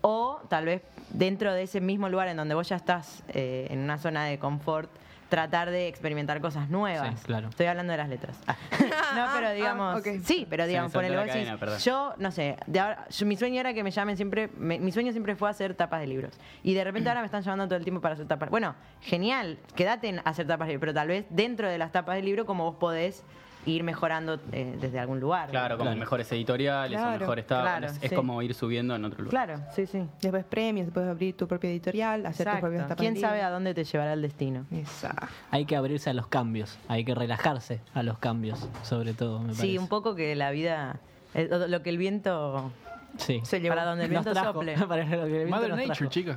[0.00, 3.80] O tal vez dentro de ese mismo lugar en donde vos ya estás eh, en
[3.80, 4.88] una zona de confort,
[5.28, 7.18] tratar de experimentar cosas nuevas.
[7.20, 7.48] Sí, claro.
[7.48, 8.38] Estoy hablando de las letras.
[8.46, 8.56] Ah.
[9.14, 10.02] no, pero Ah, digamos.
[10.24, 11.78] Sí, pero digamos, decís, cadena, perdón.
[11.80, 14.90] yo, no sé, de ahora, yo- mi sueño era que me llamen siempre, me- mi
[14.92, 16.32] sueño siempre fue hacer tapas de libros.
[16.62, 18.50] Y de repente ahora me están llamando todo el tiempo para hacer tapas.
[18.50, 22.16] Bueno, genial, quédate en hacer tapas de libros, pero tal vez dentro de las tapas
[22.16, 23.24] de libro, como vos podés
[23.66, 25.50] ir mejorando eh, desde algún lugar.
[25.50, 26.00] Claro, como Claro.
[26.00, 27.78] mejores editoriales o Claro, mejores tablas.
[27.78, 28.14] claro, es sí.
[28.14, 29.46] como ir subiendo en otro lugar.
[29.46, 30.06] Claro, sí, sí.
[30.22, 32.70] Después premios, después abrir tu propia editorial, hacer Exacto.
[32.76, 34.64] tapas ¿Quién de sabe a dónde te llevará el destino?
[34.70, 35.26] Exacto.
[35.50, 39.52] Hay que abrirse a los cambios, hay que relajarse a los cambios, sobre todo, me
[39.54, 39.78] Sí, parece.
[39.80, 41.00] un poco que la vida,
[41.34, 42.70] eh, lo que el viento
[43.16, 43.40] Sí.
[43.42, 43.74] Se llevó.
[43.74, 46.36] para donde el viento trajo, sople, para lo que el viento Mother nos Nature, chicos.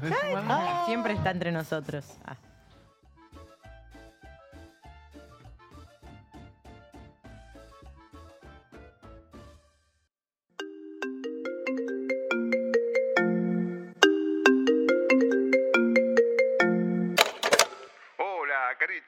[0.86, 2.18] siempre está entre nosotros.
[2.26, 2.36] Ah.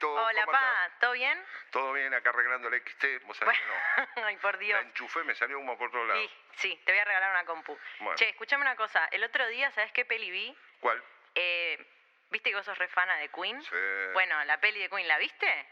[0.00, 0.14] Carito.
[0.14, 0.90] Hola, ¿cómo pa?
[1.00, 1.44] ¿todo bien?
[1.70, 3.22] Todo bien, acá arreglando el XT.
[3.24, 4.08] Vos sabés que no.
[4.26, 4.82] Ay, por La Dios.
[4.82, 6.20] enchufé, me salió humo por otro lado.
[6.20, 7.78] Sí, sí, te voy a regalar una compu.
[8.00, 8.16] Bueno.
[8.16, 9.06] Che, escúchame una cosa.
[9.10, 10.56] El otro día, ¿sabes qué peli vi?
[10.80, 11.02] ¿Cuál?
[11.34, 11.86] Eh,
[12.30, 13.62] ¿Viste que vos sos refana de Queen?
[13.62, 13.76] Sí.
[14.12, 15.68] Bueno, la peli de Queen, ¿la viste?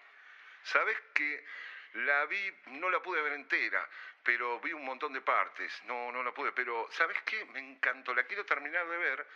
[0.65, 1.45] ¿Sabés que
[1.95, 3.87] la vi, no la pude ver entera,
[4.23, 5.83] pero vi un montón de partes.
[5.85, 7.45] No, no la pude, pero ¿sabés qué?
[7.47, 9.27] Me encantó, la quiero terminar de ver.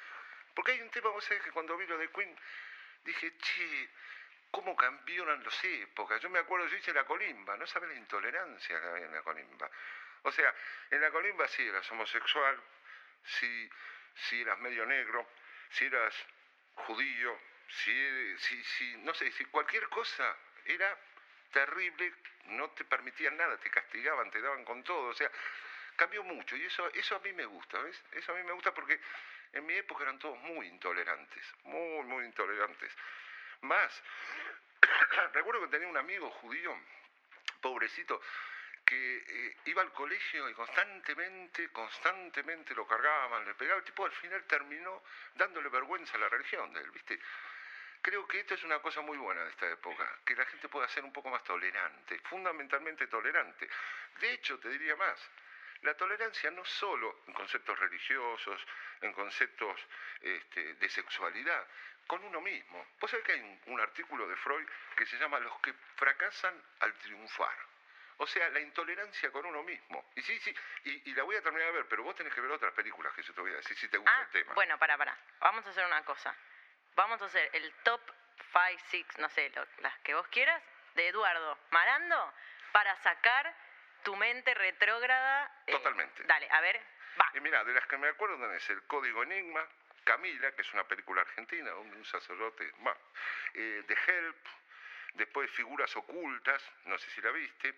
[0.54, 2.34] Porque hay un tema, vos sabés que cuando vi lo de Queen,
[3.04, 3.88] dije, che,
[4.50, 6.20] cómo cambiaron las épocas.
[6.20, 9.22] Yo me acuerdo, yo hice la colimba, no sabés la intolerancia que había en la
[9.22, 9.70] colimba.
[10.22, 10.54] O sea,
[10.90, 12.60] en la colimba sí eras homosexual,
[13.24, 13.70] si,
[14.14, 15.26] si eras medio negro,
[15.70, 16.14] si eras
[16.74, 20.96] judío, si, si, si, no sé, si cualquier cosa era
[21.52, 22.12] terrible,
[22.46, 25.30] no te permitían nada, te castigaban, te daban con todo, o sea,
[25.96, 28.02] cambió mucho y eso, eso a mí me gusta, ¿ves?
[28.12, 29.00] Eso a mí me gusta porque
[29.52, 32.92] en mi época eran todos muy intolerantes, muy, muy intolerantes.
[33.62, 34.02] Más,
[35.32, 36.78] recuerdo que tenía un amigo judío,
[37.60, 38.20] pobrecito,
[38.84, 44.12] que eh, iba al colegio y constantemente, constantemente lo cargaban, le pegaban, el tipo al
[44.12, 45.02] final terminó
[45.34, 47.18] dándole vergüenza a la religión de él, ¿viste?
[48.00, 50.86] Creo que esto es una cosa muy buena de esta época, que la gente pueda
[50.88, 53.68] ser un poco más tolerante, fundamentalmente tolerante.
[54.20, 55.18] De hecho, te diría más,
[55.82, 58.64] la tolerancia no solo en conceptos religiosos,
[59.00, 59.80] en conceptos
[60.20, 61.66] este, de sexualidad,
[62.06, 62.86] con uno mismo.
[63.00, 64.66] Vos sabés que hay un, un artículo de Freud
[64.96, 67.56] que se llama Los que fracasan al triunfar.
[68.18, 70.10] O sea, la intolerancia con uno mismo.
[70.14, 72.40] Y sí, sí, y, y la voy a terminar de ver, pero vos tenés que
[72.40, 74.54] ver otras películas que yo te voy a decir si te gusta Ah, el tema.
[74.54, 75.16] bueno, para, para.
[75.40, 76.34] Vamos a hacer una cosa.
[76.94, 78.00] Vamos a hacer el top
[78.52, 80.62] 5, 6, no sé, lo- las que vos quieras,
[80.94, 82.32] de Eduardo Marando
[82.72, 83.54] para sacar
[84.02, 85.50] tu mente retrógrada.
[85.66, 86.22] eh, Totalmente.
[86.24, 86.80] Dale, a ver,
[87.20, 87.28] va.
[87.34, 89.66] Y mira, de las que me acuerdo tenés El Código Enigma,
[90.06, 92.72] Camila, que es una película argentina, donde un sacerdote,
[93.54, 94.36] eh, The Help,
[95.14, 97.74] después Figuras Ocultas, no sé si la viste,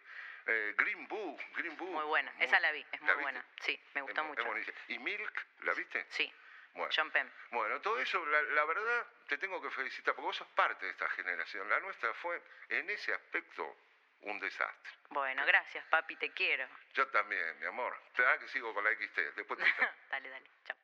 [0.47, 1.91] eh, Green Book, Green Book.
[1.91, 3.23] Muy buena, esa la vi, es muy viste?
[3.23, 3.45] buena.
[3.62, 4.73] Sí, me gustó Es mu- es mucho.
[4.88, 6.07] ¿Y Milk, la viste?
[6.11, 6.31] Sí,
[6.75, 6.93] Bueno.
[6.95, 7.33] John Penn.
[7.51, 10.93] Bueno, todo eso, la, la verdad, te tengo que felicitar, porque vos sos parte de
[10.93, 11.69] esta generación.
[11.69, 13.75] La nuestra fue, en ese aspecto,
[14.21, 14.93] un desastre.
[15.11, 16.69] Bueno, gracias, papi, te quiero.
[16.93, 17.99] Yo también, mi amor.
[18.14, 19.64] Te da que sigo con la XT, después te...
[20.11, 20.77] dale, dale, chao.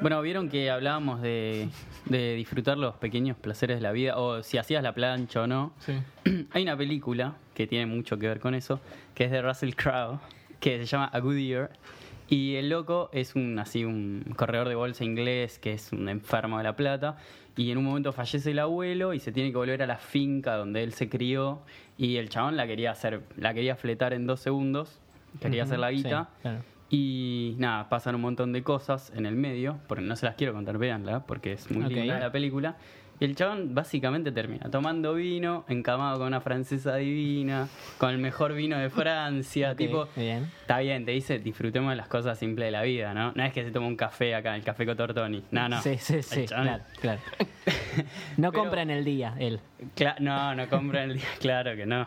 [0.00, 1.68] Bueno, vieron que hablábamos de,
[2.06, 5.72] de disfrutar los pequeños placeres de la vida, o si hacías la plancha o no.
[5.80, 5.94] Sí.
[6.52, 8.80] Hay una película que tiene mucho que ver con eso,
[9.14, 10.18] que es de Russell Crowe,
[10.60, 11.70] que se llama A Good Year.
[12.28, 16.58] Y el loco es un así un corredor de bolsa inglés que es un enfermo
[16.58, 17.18] de la plata
[17.56, 20.56] y en un momento fallece el abuelo y se tiene que volver a la finca
[20.56, 21.60] donde él se crió
[21.96, 24.98] y el chabón la quería hacer la quería fletar en dos segundos
[25.40, 26.58] quería hacer la Sí, guita claro.
[26.90, 30.52] Y nada, pasan un montón de cosas en el medio, porque no se las quiero
[30.52, 32.76] contar, véanla, porque es muy linda la película.
[33.18, 38.52] Y el chabón básicamente termina tomando vino, encamado con una francesa divina, con el mejor
[38.52, 40.08] vino de Francia, Ok, tipo...
[40.16, 40.50] bien.
[40.60, 43.32] Está bien, te dice, disfrutemos de las cosas simples de la vida, ¿no?
[43.34, 45.42] No es que se toma un café acá, el café Cotortoni.
[45.50, 45.80] No, no.
[45.80, 47.20] Sí, sí, sí, chabón- claro, claro.
[48.36, 49.60] No Pero- compra en el día, él.
[50.20, 52.06] No, no compra en el día, claro que no.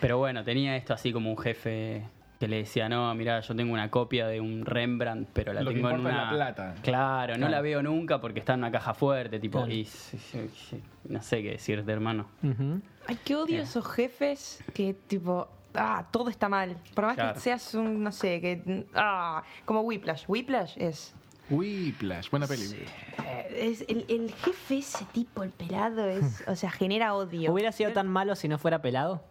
[0.00, 2.02] Pero bueno, tenía esto así como un jefe
[2.42, 5.70] que le decía, no, mira, yo tengo una copia de un Rembrandt, pero la Lo
[5.70, 6.24] que tengo en una...
[6.24, 6.74] la plata.
[6.82, 7.52] Claro, no Claro.
[7.52, 9.72] la veo nunca porque está en una caja fuerte, tipo, Claro.
[9.72, 12.26] y, sí, sí, sí, no sé qué decirte, hermano.
[13.06, 16.76] Ay, qué odio esos jefes que, tipo, ah, todo está mal.
[16.94, 17.34] Por más Claro.
[17.34, 20.24] que seas un, no sé, que, ah, como Whiplash.
[20.26, 21.14] Whiplash es,
[21.48, 22.64] Whiplash, buena peli.
[23.24, 27.52] eh, es el, el jefe, ese tipo, el pelado, es, o sea, genera odio.
[27.52, 29.22] ¿Hubiera sido tan malo si no fuera pelado?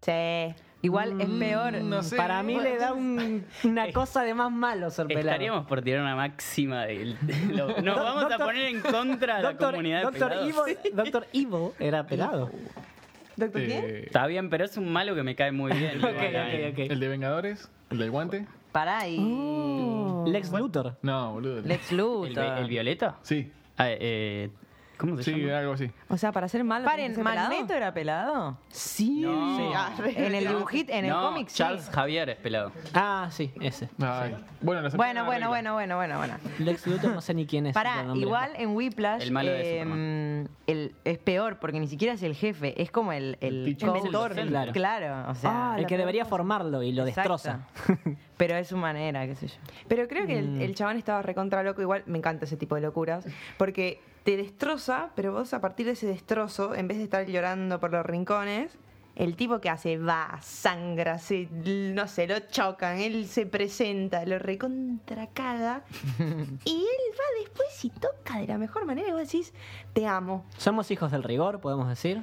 [0.00, 0.54] Sí.
[0.80, 1.72] Igual es peor.
[1.82, 2.16] no sé.
[2.16, 5.26] Para mí le da un- una cosa de más malo ser pelado.
[5.28, 7.16] Estaríamos por tirar una máxima de...
[7.50, 10.68] lo- Nos vamos a Doctor- poner en contra de la Doctor, comunidad de Doctor pelados.
[10.68, 12.50] Evil, Doctor Evil era pelado.
[13.36, 13.84] ¿Doctor quién?
[13.84, 15.98] Eh, Está bien, pero es un malo que me cae muy bien.
[15.98, 16.78] Ok, igual, ok, ok.
[16.90, 18.46] El de Vengadores, el del guante.
[18.72, 19.16] Pará y.
[19.20, 20.24] Oh.
[20.28, 20.96] Lex Luthor.
[21.02, 21.62] No, boludo.
[21.62, 22.54] Lex ¿El, Luthor.
[22.54, 23.16] vi- el violeta?
[23.22, 24.50] Sí, Ah, eh,
[24.98, 25.58] ¿Cómo se sí, llama?
[25.60, 25.90] algo así.
[26.08, 26.84] O sea, para ser malo.
[26.84, 27.22] Paren.
[27.22, 28.58] ¿Magneto era pelado?
[28.68, 29.20] Sí.
[29.20, 29.56] No.
[29.56, 31.56] Sí, ah, En el dibujito, en el cómic, sí.
[31.56, 32.72] Charles Javier es pelado.
[32.92, 33.88] Ah, sí, ese.
[34.00, 34.36] Ay.
[34.60, 36.34] Bueno, Bueno, bueno, a bueno, bueno, bueno, bueno.
[36.58, 37.74] Lex Luthor no sé ni quién es.
[37.74, 42.22] Pará, igual en Whiplash El malo de eh, el, es peor porque ni siquiera es
[42.24, 44.34] el jefe, es como el, el, mentor.
[44.34, 44.72] Claro.
[44.72, 45.72] Claro, o sea.
[45.72, 47.32] Ah, El que debería formarlo y lo exacto.
[47.34, 47.68] destroza.
[48.38, 49.56] Pero es su manera, qué sé yo.
[49.88, 50.54] Pero creo que Mm.
[50.56, 51.82] el, el chabón estaba recontra loco.
[51.82, 53.26] Igual me encanta ese tipo de locuras.
[53.58, 57.78] Porque te destroza, pero vos a partir de ese destrozo, en vez de estar llorando
[57.80, 58.78] por los rincones,
[59.16, 64.38] el tipo que hace va, sangra, se, no sé, lo chocan, él se presenta, lo
[64.38, 65.82] recontra caga.
[66.64, 69.08] y él va después y toca de la mejor manera.
[69.08, 69.52] Y vos decís,
[69.92, 70.44] te amo.
[70.56, 72.22] Somos hijos del rigor, podemos decir.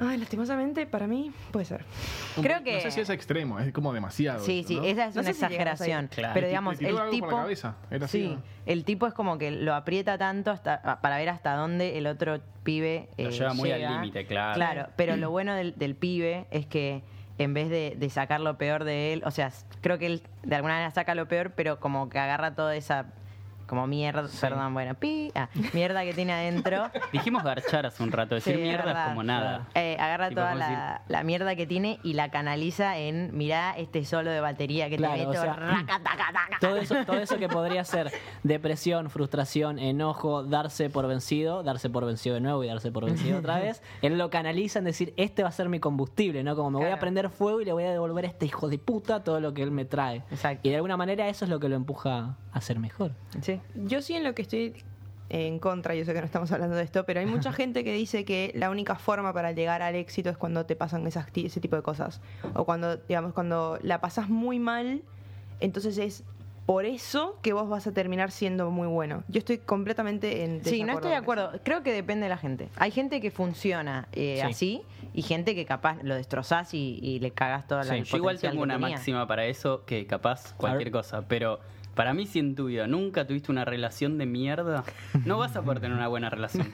[0.00, 1.84] Ay, lastimosamente, para mí, puede ser.
[2.36, 4.40] Un Creo que- No sé si es extremo, es como demasiado.
[4.44, 4.84] Sí, eso, sí, ¿no?
[4.84, 6.06] esa es No una sé si exageración.
[6.08, 6.34] Claro.
[6.34, 7.26] Pero digamos, el tipo.
[7.26, 8.42] la cabeza, era así, sí, ¿no?
[8.66, 12.40] el tipo es como que lo aprieta tanto hasta para ver hasta dónde el otro
[12.62, 13.08] pibe.
[13.18, 13.90] Lo eh, lleva muy al llega.
[13.92, 14.54] límite, claro.
[14.54, 17.02] Claro, pero lo bueno del, del pibe es que
[17.38, 20.56] en vez de, de sacar lo peor de él, o sea, creo que él de
[20.56, 23.06] alguna manera saca lo peor, pero como que agarra toda esa
[23.68, 26.90] como mierda, perdón, bueno, pi, ah, mierda que tiene adentro.
[27.12, 29.02] Dijimos garchar hace un rato, decir Sí, mierda verdad.
[29.04, 29.66] es como nada.
[29.74, 34.30] Eh, agarra toda la, la mierda que tiene y la canaliza en, mirá este solo
[34.30, 35.42] de batería que Claro, te o meto.
[35.42, 36.58] sea, raca, taca, taca.
[36.60, 38.10] Todo eso, todo eso que podría ser
[38.42, 43.38] depresión, frustración, enojo, darse por vencido, darse por vencido de nuevo y darse por vencido
[43.38, 46.56] otra vez, él lo canaliza en decir, este va a ser mi combustible, ¿no?
[46.56, 48.78] Como me voy a prender fuego y le voy a devolver a este hijo de
[48.78, 50.22] puta todo lo que él me trae.
[50.30, 50.66] Exacto.
[50.66, 53.12] Y de alguna manera eso es lo que lo empuja a ser mejor.
[53.42, 53.57] Sí.
[53.74, 54.74] Yo sí en lo que estoy
[55.30, 57.92] en contra, yo sé que no estamos hablando de esto, pero hay mucha gente que
[57.92, 61.60] dice que la única forma para llegar al éxito es cuando te pasan esas, ese
[61.60, 62.20] tipo de cosas.
[62.54, 65.02] O cuando, digamos, cuando la pasas muy mal,
[65.60, 66.24] entonces es
[66.66, 69.24] por eso que vos vas a terminar siendo muy bueno.
[69.28, 71.52] Yo estoy completamente en Sí, no estoy de acuerdo.
[71.64, 72.68] Creo que depende de la gente.
[72.76, 74.46] Hay gente que funciona eh, Sí.
[74.46, 74.82] así
[75.14, 78.38] y gente que capaz lo destrozás y, y le cagas toda la Sí, yo igual
[78.38, 78.90] tengo una tenía.
[78.96, 81.58] máxima para eso que capaz cualquier cosa, pero
[81.98, 84.84] para mí si en tu vida nunca tuviste una relación de mierda,
[85.24, 86.68] no vas a poder tener una buena relación.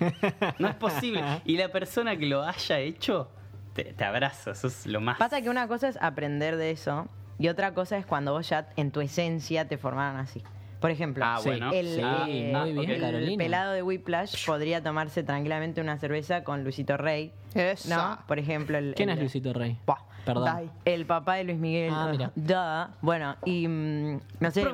[0.58, 1.22] No es posible.
[1.46, 3.30] Y la persona que lo haya hecho,
[3.72, 5.16] te, te abraza, eso es lo más.
[5.16, 7.08] Pasa que una cosa es aprender de eso
[7.38, 10.42] y otra cosa es cuando vos ya en tu esencia te formaron así.
[10.78, 11.72] Por ejemplo, Ah, bueno.
[11.72, 13.42] el, Sí, eh, muy bien, el Carolina.
[13.42, 17.32] pelado de Whiplash podría tomarse tranquilamente una cerveza con Luisito Rey.
[17.54, 17.96] Esa.
[17.96, 18.26] ¿No?
[18.26, 19.78] Por ejemplo, el, ¿Quién el- es Luisito Rey?
[20.24, 20.44] Perdón.
[20.44, 20.70] Dai.
[20.84, 21.92] El papá de Luis Miguel.
[21.94, 22.30] Ah, mira.
[22.34, 22.94] Duh.
[23.02, 24.64] Bueno, y mm, no sé.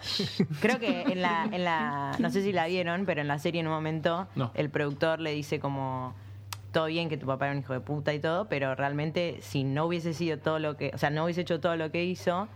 [0.00, 0.44] sí.
[0.60, 2.12] Creo que en la, en la.
[2.18, 4.50] No sé si la vieron, pero en la serie en un momento No.
[4.54, 6.14] el productor le dice como.
[6.72, 9.62] Todo bien que tu papá era un hijo de puta y todo, pero realmente si
[9.62, 10.90] no hubiese sido todo lo que.
[10.92, 12.48] O sea, no hubiese hecho todo lo que hizo,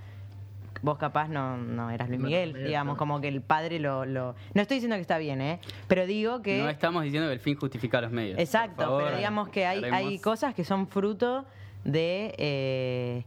[0.83, 2.65] vos capaz no, no eras Luis Miguel.
[2.65, 4.35] digamos, como que el padre lo, lo.
[4.55, 5.61] No estoy diciendo que está bien, ¿eh?
[5.87, 6.61] Pero digo que.
[6.61, 8.41] No estamos diciendo que el fin justifica los medios.
[8.41, 11.45] Exacto, favor, pero digamos que hay, hay cosas que son fruto
[11.93, 13.25] de eh,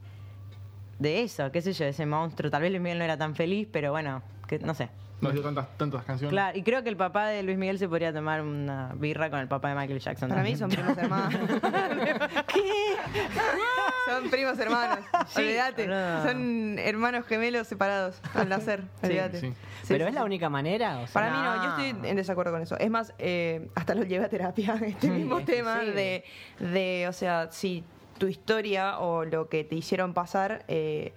[1.02, 2.52] de eso, qué sé yo, de ese monstruo.
[2.52, 4.90] Tal vez Luis Miguel no era tan feliz, pero bueno, que, no sé.
[5.20, 6.32] No hizo tantas, tantas canciones.
[6.32, 9.40] Claro, y creo que el papá de Luis Miguel se podría tomar una birra con
[9.40, 10.30] el papá de Michael Jackson.
[10.30, 11.34] Para mí son primos hermanos.
[12.48, 12.62] ¿Qué?
[14.08, 15.06] Son primos hermanos.
[15.28, 15.86] Sí, olvídate.
[15.86, 18.84] Son hermanos gemelos separados al nacer.
[19.04, 19.40] Olvídate.
[19.40, 19.54] sí.
[19.84, 21.00] Sí, ¿Pero sí, es la única manera?
[21.00, 22.78] O sea, Para mí no, yo estoy en desacuerdo con eso.
[22.80, 25.92] Es más, eh, hasta lo llevé a terapia, este mismo tema sí.
[25.92, 26.24] de,
[26.60, 27.84] de, o sea, si
[28.18, 31.14] tu historia o lo que te hicieron pasar, eh,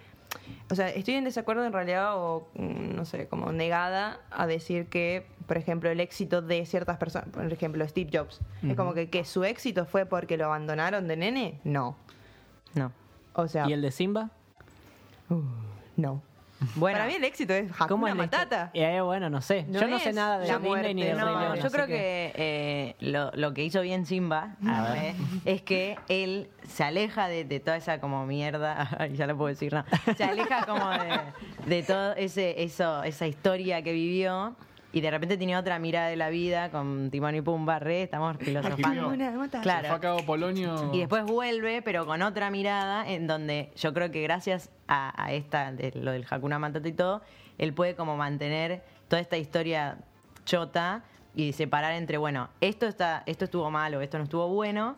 [0.70, 4.86] o sea, estoy en desacuerdo en realidad o, mm, no sé, como negada a decir
[4.86, 9.10] que, por ejemplo, el éxito de ciertas personas, por ejemplo, Steve Jobs, es como que,
[9.10, 11.96] que su éxito fue porque lo abandonaron de nene, no.
[12.74, 12.92] No.
[13.34, 14.30] O sea, ¿Y el de Simba?
[15.96, 16.22] no.
[16.74, 18.70] Bueno, Para mí el éxito es ¿Cómo Hakuna es la Matata.
[18.74, 19.64] Eh, bueno, no sé.
[19.68, 21.70] No Yo no sé nada de la Disney ni de muerte, Rey No, León, yo
[21.70, 24.56] creo que, eh, lo, lo que hizo bien Simba
[24.96, 29.48] eh, es que él se aleja de, de toda esa como mierda, ya lo puedo
[29.48, 29.84] decir, no,
[30.16, 31.20] se aleja como de,
[31.66, 34.56] de todo ese eso esa historia que vivió
[34.94, 38.36] y de repente tiene otra mirada de la vida con Timón y Pumba, re, estamos
[38.38, 39.10] filosofando.
[39.10, 40.00] Fue a Claro.
[40.00, 40.90] Cabo Polonio.
[40.92, 45.32] Y después vuelve, pero con otra mirada, en donde yo creo que gracias a, a
[45.32, 47.22] esta, de lo del Hakuna Matata y todo,
[47.58, 49.98] él puede como mantener toda esta historia
[50.44, 51.02] chota
[51.34, 54.96] y separar entre, bueno, esto está, esto estuvo malo, esto no estuvo bueno,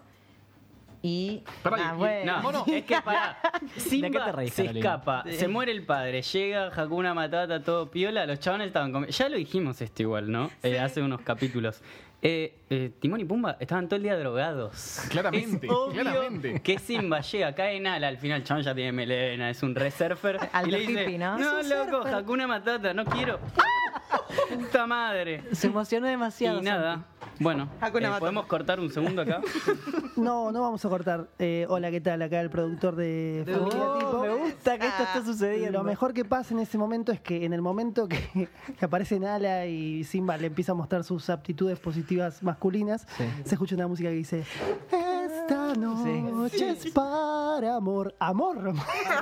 [1.06, 1.42] y.
[1.64, 2.42] Ah, bueno.
[2.52, 3.38] No, es que para
[3.76, 4.86] Simba ¿De qué te reís, se Carolina?
[4.88, 9.16] escapa, se muere el padre, llega Hakuna Matata, todo piola, los chavales estaban comiendo.
[9.16, 10.50] Ya lo dijimos esto igual, ¿no?
[10.62, 11.80] Eh, hace unos capítulos.
[12.22, 15.00] Eh, eh, Timón y Pumba estaban todo el día drogados.
[15.10, 16.60] Claramente, Es obvio claramente.
[16.62, 19.74] Que Simba llega, cae en ala, al final el chabón ya tiene melena, es un
[19.74, 20.38] resurfer.
[20.52, 21.38] Alto y le dice, hippie, ¿no?
[21.38, 22.14] No, loco, surfer".
[22.14, 23.38] Hakuna Matata, no quiero.
[24.54, 25.42] Puta madre.
[25.52, 26.60] Se emocionó demasiado.
[26.60, 27.04] Y nada,
[27.40, 28.20] bueno, Hakuna eh.
[28.20, 29.40] ¿podemos cortar un segundo acá?
[30.16, 31.28] No, no vamos a cortar.
[31.38, 32.22] Eh, hola, ¿qué tal?
[32.22, 34.20] Acá el productor de Familia Oh, Tipo.
[34.22, 35.72] me gusta que esto esté sucediendo.
[35.80, 39.20] Lo mejor que pasa en ese momento es que en el momento que, que aparece
[39.20, 43.24] Nala y Simba le empieza a mostrar sus aptitudes positivas masculinas, Sí.
[43.44, 44.44] se escucha una música que dice
[44.90, 48.14] Esta noche es para amor.
[48.18, 48.72] Amor.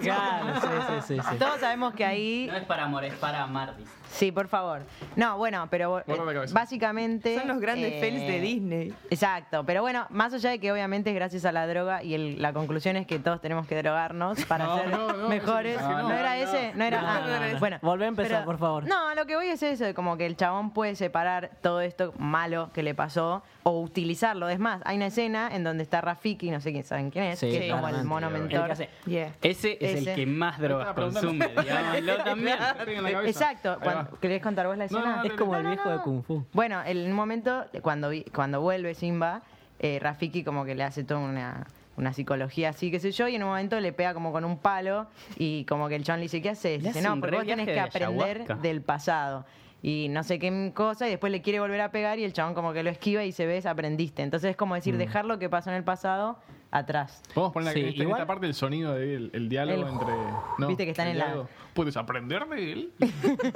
[0.01, 0.67] Claro, sí,
[1.07, 1.37] sí, sí, sí.
[1.39, 2.47] Todos sabemos que ahí.
[2.51, 3.91] No es para amor, es para amar, dice.
[4.11, 4.83] Sí, por favor.
[5.17, 6.05] No, bueno, pero eh,
[6.53, 7.37] básicamente.
[7.37, 8.95] Son los grandes eh, fails de Disney.
[9.11, 12.41] Exacto, pero bueno, más allá de que obviamente es gracias a la droga y el-
[12.41, 15.81] la conclusión es que todos tenemos que drogarnos para No, ser no, no, mejores.
[15.81, 16.43] No, no, era no.
[16.43, 17.01] ese, no era.
[17.03, 17.59] No, ah, no, no.
[17.59, 18.87] Bueno, Volvé a empezar, por favor.
[18.87, 21.81] No, a lo que voy es eso, de como que el chabón puede separar todo
[21.81, 24.49] esto malo que le pasó o utilizarlo.
[24.49, 27.39] Es más, hay una escena en donde está Rafiki, no sé quién saben quién es,
[27.39, 28.71] Sí, que es como el mono mentor.
[28.73, 29.33] hace- Yeah.
[29.43, 30.11] Ese es Ese.
[30.11, 32.59] el que más drogas consume, digámoslo también.
[33.27, 33.79] Exacto.
[33.83, 34.19] Cuando-.
[34.21, 35.17] ¿Querés contar vos la No, escena?
[35.17, 36.45] no, Es como el viejo de Kung Fu.
[36.53, 39.43] Bueno, en un momento, cuando, vi- cuando vuelve Simba,
[39.79, 43.35] eh, Rafiki como que le hace toda una, una psicología así, qué sé yo, y
[43.37, 46.23] en un momento le pega como con un palo y como que el chon le
[46.23, 46.83] dice, ¿qué haces?
[46.83, 49.45] Le Dice, hace no, porque vos tenés que de aprender del pasado.
[49.87, 52.55] Y no sé qué cosa, y después le quiere volver a pegar y el chabón
[52.55, 54.23] como que lo esquiva y se ves, aprendiste.
[54.23, 56.39] Entonces es como decir, dejar lo que pasó en el pasado
[56.71, 57.21] atrás.
[57.35, 60.15] Podemos poner Sí, en esta, igual- esta parte del sonido del el diálogo El- entre.
[60.57, 61.49] No, Viste que están el en la- diálogo.
[61.75, 62.93] ¿Puedes aprender de él?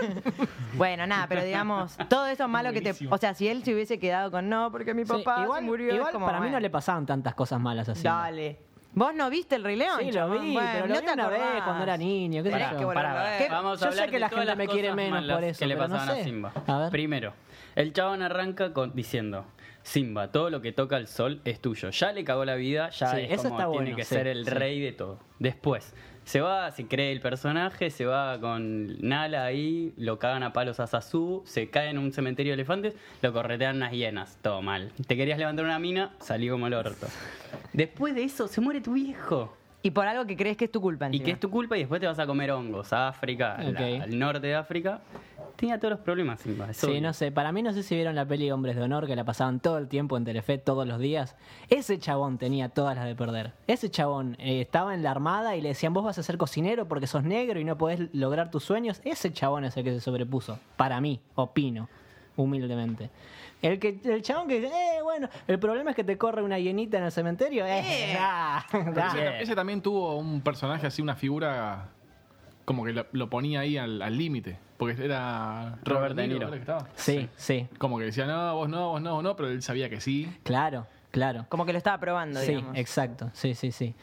[0.75, 2.95] Bueno, nada, pero digamos, todo eso malo que te...
[3.11, 5.67] O sea, si él se hubiese quedado con no, porque mi Sí, papá igual se
[5.67, 8.03] murió, igual como, para mí no le pasaban tantas cosas malas así.
[8.03, 8.59] Dale.
[8.99, 10.01] ¿Vos no viste el Rey León?
[10.01, 12.43] Sí, lo vi, Bueno, pero lo no vi te una vez cuando era niño.
[12.43, 12.89] ¿qué sé yo?
[12.89, 15.77] Vamos a Yo sé hablar que la gente me quiere menos por eso, que le
[15.77, 16.21] pero no pasaban sé.
[16.21, 16.53] a Simba.
[16.67, 16.91] A ver.
[16.91, 17.33] Primero,
[17.77, 19.45] el chabón arranca con, diciendo,
[19.83, 21.91] Simba, todo lo que toca el sol es tuyo.
[21.91, 24.15] Ya le cagó la vida, ya Sí, es eso como está tiene bueno, que sí,
[24.17, 24.51] ser el sí.
[24.51, 25.21] rey de todo.
[25.39, 25.95] Después,
[26.29, 30.79] se va, se cree el personaje, se va con Nala ahí, lo cagan a palos
[30.79, 34.93] a Sasu, se cae en un cementerio de elefantes, lo corretean unas hienas, todo mal.
[35.07, 37.07] Te querías levantar una mina, salió como el orto.
[37.73, 39.57] Después de eso, se muere tu viejo.
[39.81, 41.25] Y por algo que crees que es tu culpa Y encima.
[41.25, 43.71] que es tu culpa y después te vas a comer hongos a África, a la-
[43.71, 44.03] Ok.
[44.03, 45.01] al norte de África.
[45.59, 46.73] Tenía todos los problemas, Simba.
[46.73, 47.01] Sí, obvio.
[47.01, 47.33] no sé.
[47.33, 49.79] Para mí no sé si vieron la peli Hombres de Honor que la pasaban todo
[49.79, 51.35] el tiempo en Telefe, todos los días.
[51.69, 53.55] Ese chabón tenía todas las de perder.
[53.67, 56.87] Ese chabón eh, estaba en la armada y le decían vos vas a ser cocinero
[56.87, 59.01] porque sos negro y no podés lograr tus sueños.
[59.05, 60.61] Ese chabón es el que se sobrepuso.
[60.77, 61.89] Para mí, opino,
[62.37, 63.11] humildemente.
[63.61, 66.99] El que el chabón que eh, bueno, el problema es que te corre una hienita
[66.99, 67.67] en el cementerio.
[67.67, 68.65] Eh, ah.
[68.73, 71.89] ese, ese también tuvo un personaje así, una figura
[72.69, 74.59] como que lo, lo ponía ahí al límite.
[74.77, 76.49] porque era Robert De Niro.
[76.49, 76.87] ¿era que estaba?
[76.97, 79.89] Sí, sí, Como que decía, no, vos no, vos no, vos no, pero él sabía
[79.89, 80.31] que sí.
[80.43, 81.47] claro, claro.
[81.49, 82.77] Como que lo estaba probando, Sí, digamos.
[82.77, 83.95] exacto, sí, sí, sí.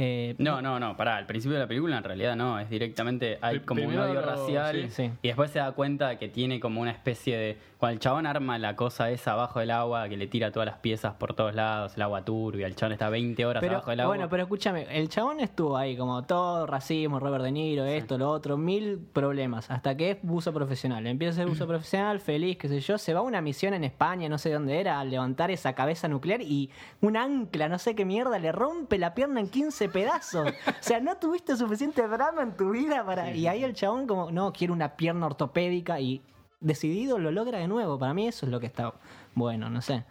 [0.00, 3.38] Eh, No, no, no, pará, al principio de la película en realidad no, es directamente,
[3.40, 5.08] hay como un odio racial sí.
[5.08, 5.10] Sí.
[5.22, 8.24] y después se da cuenta de que tiene como una especie de, cuando el chabón
[8.24, 11.52] arma la cosa esa abajo del agua, que le tira todas las piezas por todos
[11.52, 14.14] lados, el agua turbia, el chabón está 20 horas pero, abajo del agua.
[14.14, 18.30] bueno, pero escúchame, el chabón estuvo ahí como todo racismo, Robert De Niro, esto, lo
[18.30, 21.06] otro, mil problemas, hasta que es buzo profesional.
[21.08, 23.82] Empieza a ser buzo profesional, feliz, qué sé yo, se va a una misión en
[23.82, 27.96] España, no sé dónde era, a levantar esa cabeza nuclear y un ancla, no sé
[27.96, 30.48] qué mierda, le rompe la pierna en 15 pedazos.
[30.50, 33.34] O sea, no tuviste suficiente drama en tu vida para...
[33.34, 36.22] Y ahí el chabón como, no, quiero una pierna ortopédica y
[36.60, 37.98] decidido lo logra de nuevo.
[37.98, 38.92] Para mí eso es lo que está
[39.34, 40.04] bueno, no sé.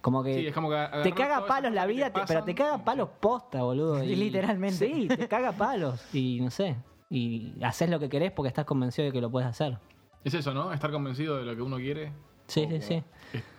[0.00, 2.54] Como que, Sí, es como que agarró te caga palos la vida, te- pero te
[2.54, 4.02] caga palos posta, boludo.
[4.04, 4.86] y- Literalmente.
[4.86, 6.76] Sí, te caga palos y no sé.
[7.10, 9.78] Y haces lo que querés porque estás convencido de que lo puedes hacer.
[10.24, 10.72] Es eso, ¿no?
[10.72, 12.12] Estar convencido de lo que uno quiere.
[12.46, 13.02] Sí, sí, sí.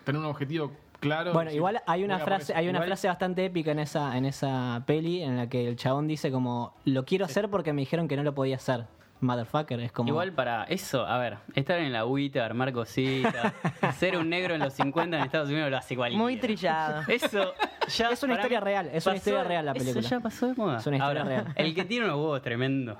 [0.03, 1.33] Tener un objetivo claro.
[1.33, 4.25] Bueno, igual hay una voy frase, hay una Igual- frase bastante épica en esa, en
[4.25, 8.07] esa peli en la que el chabón dice como lo quiero hacer porque me dijeron
[8.07, 8.85] que no lo podía hacer.
[9.21, 10.07] Motherfucker, es como.
[10.07, 13.51] Igual para eso, a ver, estar en la agüita, armar cositas,
[13.97, 16.23] ser un negro en los 50 en Estados Unidos lo hace cualquiera.
[16.23, 17.03] Muy trillado.
[17.09, 17.53] Eso
[17.97, 19.99] ya Es una historia mí real, es una historia real la película.
[19.99, 20.77] Eso ya pasó de moda.
[20.77, 21.53] Es una historia Ahora, real.
[21.55, 22.97] El que tiene unos huevos tremendos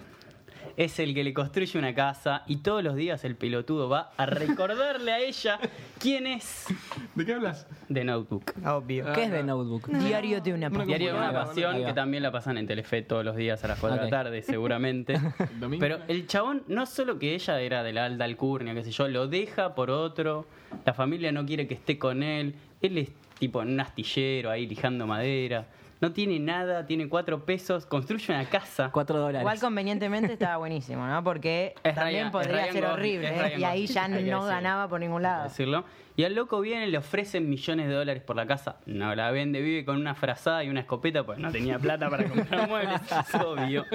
[0.79, 4.25] es el que le construye una casa y todos los días el pelotudo va a
[4.25, 5.59] recordarle a ella
[5.99, 6.67] quién es
[7.15, 7.67] ¿De qué hablas?
[7.89, 8.53] de Notebook.
[8.65, 9.11] Obvio.
[9.11, 9.89] ¿Qué es de Notebook?
[9.89, 13.25] Diario de una Una Diario de una pasión que también la pasan en Telefe todos
[13.25, 15.19] los días a las 4 de la tarde, seguramente.
[15.81, 19.09] Pero el chabón, no solo que ella era de la alta alcurnia, qué sé yo,
[19.09, 20.45] lo deja por otro,
[20.85, 24.65] la familia no quiere que esté con él, él es tipo en un astillero ahí
[24.65, 25.67] lijando madera,
[26.01, 28.89] no tiene nada, tiene cuatro pesos, construye una casa.
[28.91, 29.41] Cuatro dólares.
[29.41, 31.23] Igual convenientemente estaba buenísimo, ¿no?
[31.23, 33.27] Porque Es también Ryan- podría ser Gosling, horrible.
[33.55, 33.59] ¿eh?
[33.59, 34.43] Y ahí ya no decirlo.
[34.45, 35.43] ganaba por ningún lado.
[35.43, 35.83] decirlo.
[36.15, 38.75] Y al loco viene, le ofrecen millones de dólares por la casa.
[38.85, 42.25] No la vende, vive con una frazada y una escopeta, pues no tenía plata para
[42.27, 43.85] comprar muebles, es obvio.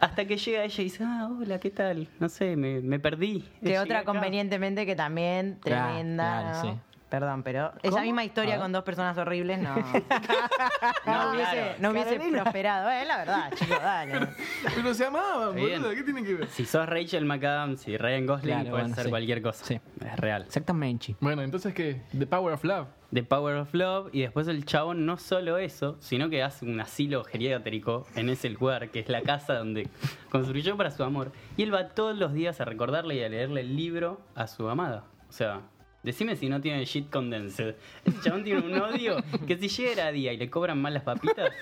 [0.00, 2.06] Hasta que llega ella y dice, ah, hola, ¿qué tal?
[2.20, 3.44] No sé, me, me perdí.
[3.64, 4.06] Que otra acá".
[4.12, 6.40] convenientemente que también Claro, tremenda.
[6.52, 6.72] claro, ¿no?
[6.74, 6.80] sí.
[7.10, 8.02] Perdón, pero esa ¿Cómo?
[8.02, 9.82] misma historia con dos personas horribles no, no
[11.06, 11.72] No, hubiese, claro.
[11.80, 12.42] no hubiese Carolina.
[12.42, 12.90] prosperado.
[12.90, 14.28] Eh, la verdad, chicos, dale.
[14.76, 15.90] Pero se amaban, boludo.
[15.90, 16.46] ¿Qué tiene que ver?
[16.48, 19.10] Si sos Rachel McAdams y Ryan Gosling, Claro, puedes bueno, hacer sí.
[19.10, 19.64] cualquier cosa.
[19.64, 19.80] Sí.
[20.04, 20.42] Es real.
[20.42, 21.16] Exactamente.
[21.20, 22.02] Bueno, entonces, ¿qué?
[22.16, 22.86] The Power of Love.
[23.12, 26.80] The Power of Love y después el chabón no solo eso, sino que hace un
[26.80, 29.88] asilo geriátrico en ese lugar, que es la casa donde
[30.30, 31.32] construyó para su amor.
[31.56, 34.68] Y él va todos los días a recordarle y a leerle el libro a su
[34.68, 35.02] amada.
[35.28, 35.62] O sea,
[36.02, 37.74] decime si no tiene shit condensed.
[38.04, 41.02] Ese chabón tiene un odio que si llega a día y le cobran mal las
[41.02, 41.52] papitas,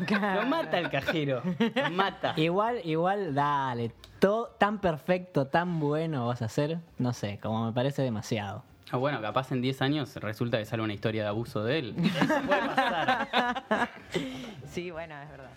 [0.00, 1.42] lo mata el cajero.
[1.74, 2.34] Lo mata.
[2.36, 3.92] Igual, igual, dale.
[4.18, 8.64] Todo tan perfecto, tan bueno vas a hacer, no sé, como me parece demasiado.
[8.90, 11.94] Ah, bueno, capaz en 10 años resulta que sale una historia de abuso de él.
[11.98, 13.90] Eso puede pasar.
[14.70, 15.50] Sí, bueno, es verdad.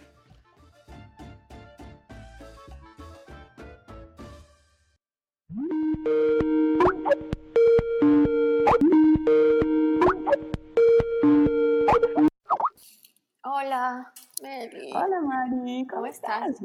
[13.71, 14.91] Hola, Meli.
[14.93, 16.57] Hola Mari, ¿cómo, ¿Cómo estás?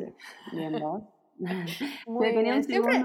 [0.50, 1.04] Bien, ¿vos?
[2.09, 2.54] Muy bien.
[2.54, 3.04] un Siempre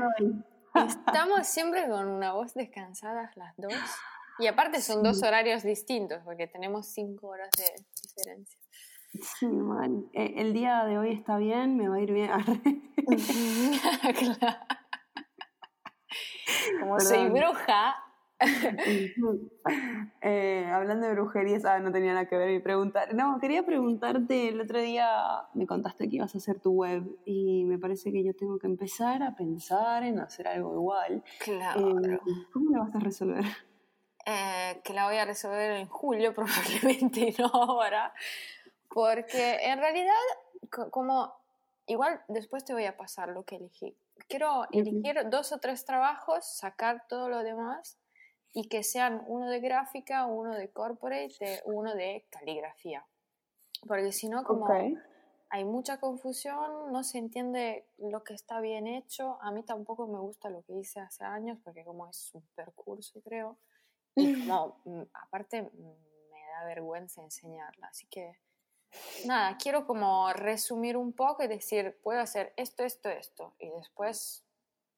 [0.73, 3.75] estamos siempre con una voz descansadas las dos.
[4.39, 8.59] Y aparte son dos horarios distintos porque tenemos cinco horas de diferencia.
[9.37, 10.09] Sí, Mari.
[10.13, 12.31] Eh, el día de hoy está bien, me va a ir bien.
[14.17, 14.57] Claro.
[16.79, 17.95] Como soy bruja,
[20.21, 23.05] Eh, hablando de brujerías, ah, no tenía nada que ver mi pregunta.
[23.13, 25.07] No, quería preguntarte, el otro día
[25.53, 28.67] me contaste que ibas a hacer tu web y me parece que yo tengo que
[28.67, 31.23] empezar a pensar en hacer algo igual.
[31.39, 32.19] claro, Eh,
[32.53, 33.43] ¿Cómo lo vas a resolver?
[34.25, 38.13] eh, que la voy a resolver en julio probablemente y no ahora.
[38.89, 40.13] Porque en realidad,
[40.69, 41.33] co- como
[41.87, 43.95] igual después te voy a pasar lo que elegí.
[44.27, 47.97] Quiero elegir dos o tres trabajos, sacar todo lo demás
[48.53, 53.05] y que sean uno de gráfica, uno de corporate, uno de caligrafía.
[53.87, 54.67] Porque si no, como
[55.53, 59.37] hay mucha confusión, no se entiende lo que está bien hecho.
[59.41, 63.21] A mí tampoco me gusta lo que hice hace años porque como es un percurso,
[63.21, 63.57] creo.
[64.15, 67.87] Y como, mm, aparte, mm, me da vergüenza enseñarla.
[67.87, 68.39] Así que,
[69.25, 73.53] nada, quiero como resumir un poco y decir, puedo hacer esto, esto, esto.
[73.59, 74.45] Y después,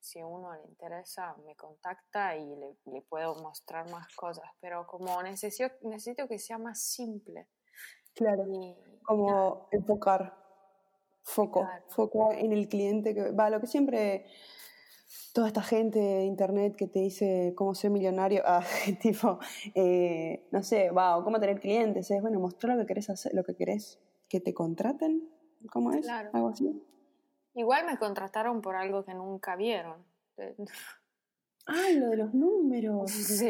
[0.03, 4.45] si uno le interesa, me contacta y le, le puedo mostrar más cosas.
[4.59, 7.47] Pero como necesito, necesito que sea más simple.
[8.13, 8.45] Claro.
[8.47, 10.35] Y, como enfocar
[11.23, 11.85] foco, Claro.
[11.89, 14.25] foco en el cliente que va, lo que siempre
[15.31, 18.65] toda esta gente de internet que te dice cómo ser millonario, ah,
[19.01, 19.39] tipo,
[19.73, 23.43] eh, no sé, wow, cómo tener clientes, es bueno, mostrar lo que querés hacer, lo
[23.43, 25.29] que querés que te contraten,
[25.71, 26.01] ¿cómo es?
[26.01, 26.29] Claro.
[26.33, 26.83] Algo así.
[27.55, 30.03] Igual me contrataron por algo que nunca vieron.
[31.65, 33.11] Ay, lo de los números.
[33.39, 33.45] Sí,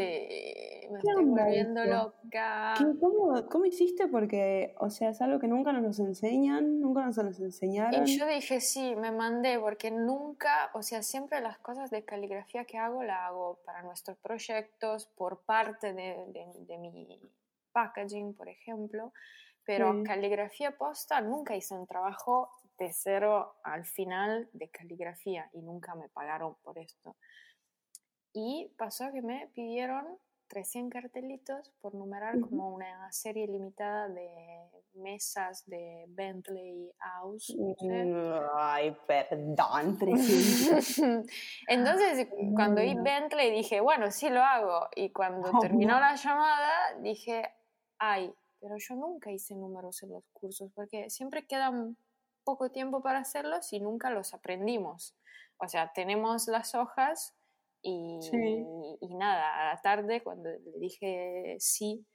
[0.91, 2.73] me ¿Qué estoy volviendo loca.
[2.77, 4.07] ¿Qué- cómo, cómo hiciste?
[4.07, 8.05] Porque, o sea, es algo que nunca nos enseñan, nunca nos los enseñaron.
[8.07, 12.65] Y yo dije, sí, me mandé, porque nunca, o sea, siempre las cosas de caligrafía
[12.65, 17.19] que hago, la hago para nuestros proyectos, por parte de, de- de mi
[17.71, 19.13] packaging, por ejemplo,
[19.65, 20.03] pero Sí.
[20.03, 26.09] caligrafía posta, nunca hice un trabajo de cero al final de caligrafía y nunca me
[26.09, 27.15] pagaron por esto.
[28.33, 30.05] Y pasó que me pidieron
[30.47, 34.29] 300 cartelitos por numerar como una serie limitada de
[34.95, 37.55] mesas de Bentley House.
[37.57, 38.05] no sé.
[38.05, 40.99] Mm, Ay, perdón, 300.
[41.67, 43.03] Entonces, cuando vi Bueno.
[43.03, 44.87] Bentley dije, bueno, sí lo hago.
[44.95, 45.99] Y cuando Oh, terminó no.
[46.01, 46.71] la llamada,
[47.01, 47.43] dije,
[47.97, 51.97] ay, pero yo nunca hice números en los cursos porque siempre queda un
[52.43, 55.15] poco tiempo para hacerlos y nunca los aprendimos.
[55.57, 57.33] O sea, tenemos las hojas
[57.81, 58.65] y, Sí.
[59.01, 62.05] y nada, a la tarde cuando le dije sí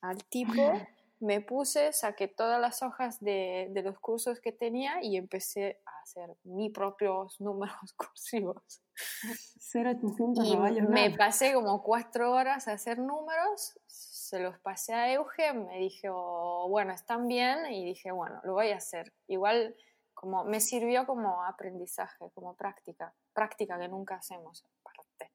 [0.00, 0.52] al tipo,
[1.20, 6.02] me puse, saqué todas las hojas de, de los cursos que tenía y empecé a
[6.02, 8.82] hacer mis propios números cursivos.
[9.72, 10.46] 0800
[10.76, 13.78] Y me pasé como cuatro horas a hacer números,
[14.32, 18.70] se los pasé a Euge, me dijo, bueno, están bien, y dije, bueno, lo voy
[18.70, 19.12] a hacer.
[19.26, 19.76] Igual
[20.14, 25.34] como me sirvió como aprendizaje, como práctica, práctica que nunca hacemos aparte.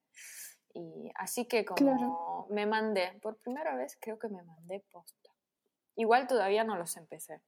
[0.73, 2.47] Y así que como Claro.
[2.49, 5.29] me mandé, por primera vez creo que me mandé posta.
[5.95, 7.43] Igual todavía no los empecé.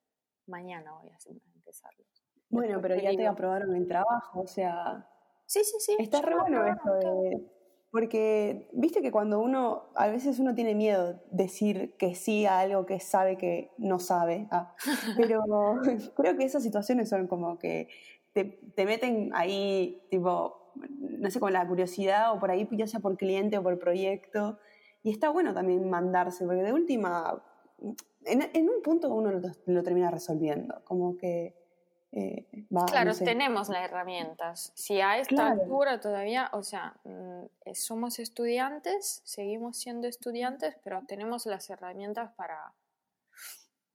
[0.45, 1.17] Mañana voy a
[1.55, 2.07] empezarlos.
[2.49, 3.31] Bueno, Después pero te ya te digo.
[3.31, 5.09] aprobaron el trabajo, o sea,
[5.47, 5.95] Sí, sí, sí.
[5.97, 7.58] está re bueno esto de...
[7.91, 12.85] Porque, viste que cuando uno, a veces uno tiene miedo decir que sí a algo
[12.85, 14.75] que sabe que no sabe, ah,
[15.17, 15.41] pero
[16.15, 17.87] creo que esas situaciones son como que
[18.33, 22.99] te, te meten ahí, tipo, no sé, con la curiosidad o por ahí, ya sea
[22.99, 24.59] por cliente o por proyecto,
[25.01, 27.41] y está bueno también mandarse, porque de última,
[28.25, 31.58] en, en un punto uno lo, lo termina resolviendo, como que...
[32.11, 33.25] eh, va, Claro, no sé.
[33.25, 34.71] tenemos las herramientas.
[34.75, 35.61] Si a esta Claro.
[35.61, 42.73] altura todavía, o sea, mm, somos estudiantes, seguimos siendo estudiantes, pero tenemos las herramientas para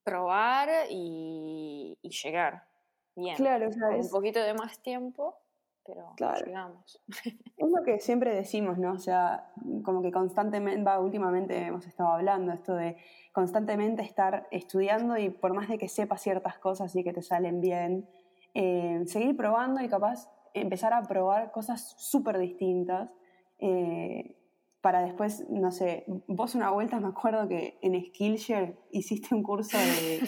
[0.05, 2.69] probar y, y llegar
[3.17, 3.37] bien.
[3.37, 5.37] Claro, o sea, un poquito de más tiempo,
[5.85, 6.45] pero Claro.
[6.47, 7.03] llegamos.
[7.57, 8.93] Es lo que siempre decimos, ¿no?
[8.93, 9.51] O sea,
[9.85, 12.97] como que constantemente, va, últimamente hemos estado hablando esto de
[13.33, 17.61] constantemente estar estudiando y por más de que sepas ciertas cosas y que te salen
[17.61, 18.09] bien,
[18.55, 23.11] eh, seguir probando y capaz empezar a probar cosas súper distintas
[23.59, 24.37] eh,
[24.81, 29.79] para después, no sé, vos una vuelta me acuerdo que en Skillshare hiciste un curso
[29.79, 30.21] de,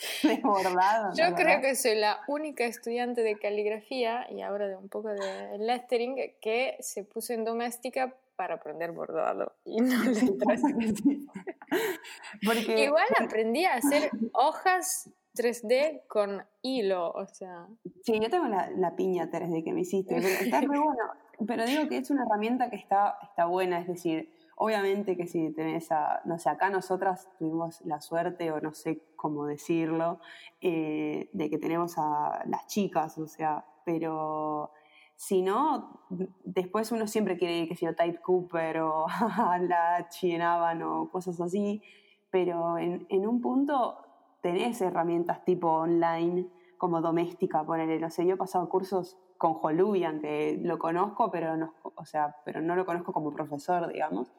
[0.22, 1.12] de bordado.
[1.14, 5.08] ¿te Yo creo que soy la única estudiante de caligrafía y ahora de un poco
[5.08, 10.62] de lettering que se puso en doméstica para aprender bordado y no letras.
[12.44, 17.66] Porque, Igual aprendí a hacer hojas 3D con hilo, o sea,
[18.02, 21.02] Sí, yo tengo la, la piña 3D que me hiciste, pero está muy bueno.
[21.46, 24.32] Pero digo que es una herramienta que está, está buena, es decir,
[24.62, 29.02] obviamente que si tenés a, no sé, acá nosotras tuvimos la suerte, o no sé
[29.16, 30.20] cómo decirlo,
[30.60, 34.70] eh, de que tenemos a las chicas, o sea, pero
[35.16, 36.02] si no,
[36.44, 41.10] después uno siempre quiere ir, que si yo, Type Cooper o a la Chienaban o
[41.10, 41.82] cosas así,
[42.30, 43.96] pero en, en un punto
[44.42, 46.46] tenés herramientas tipo online
[46.76, 51.56] como doméstica, ponele, no sé, yo he pasado cursos con Holubian, que lo conozco, pero
[51.56, 54.30] no, o sea, pero no lo conozco como profesor, digamos.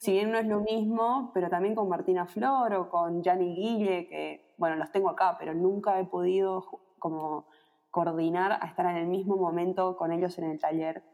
[0.00, 4.08] Si bien no es lo mismo, pero también con Martina Flor o con Gianni Guille,
[4.08, 6.64] que, bueno, los tengo acá, pero nunca he podido
[6.98, 7.44] como
[7.90, 11.04] coordinar a estar en el mismo momento con ellos en el taller.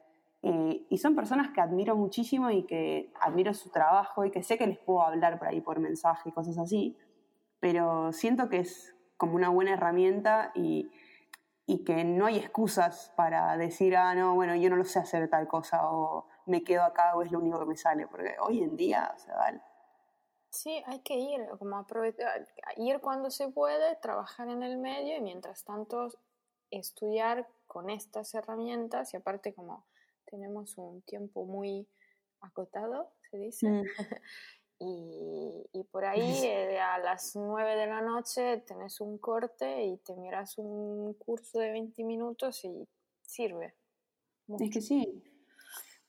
[0.42, 4.56] Eh, y son personas que admiro muchísimo y que admiro su trabajo y que sé
[4.56, 6.96] que les puedo hablar por ahí por mensaje y cosas así,
[7.58, 10.92] pero siento que es como una buena herramienta y,
[11.66, 15.28] y que no hay excusas para decir, ah, no, bueno, yo no lo sé hacer
[15.28, 18.62] tal cosa o me quedo acá o es lo único que me sale, porque hoy
[18.62, 19.60] en día, o sea, vale.
[20.50, 25.20] sí, hay que ir, como aprovechar, ir cuando se puede, trabajar en el medio y
[25.20, 26.08] mientras tanto
[26.70, 29.86] estudiar con estas herramientas y aparte como
[30.26, 31.88] tenemos un tiempo muy
[32.40, 33.82] acotado, se dice, Mm.
[34.80, 36.04] y, y por
[36.44, 41.14] ahí eh, a las 9 de la noche tenés un corte y te miras un
[41.14, 42.88] curso de 20 minutos y
[43.22, 43.74] sirve.
[44.60, 45.22] Es que sí.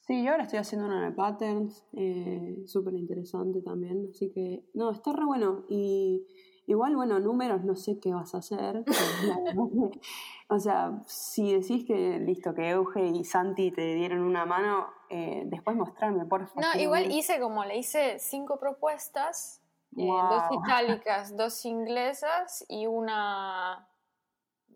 [0.07, 4.89] Sí, yo ahora estoy haciendo una de patterns, eh, súper interesante también, así que, no,
[4.91, 5.65] está re bueno.
[5.67, 6.25] Y
[6.65, 8.85] igual, bueno, números, no sé qué vas a hacer.
[8.85, 8.93] que-
[10.49, 15.43] o sea, si decís que, listo, que Euge y Santi te dieron una mano, eh,
[15.45, 16.63] después mostrarme, por favor.
[16.73, 19.61] No, igual hice como le hice cinco propuestas,
[19.97, 23.89] eh, dos itálicas, dos inglesas y una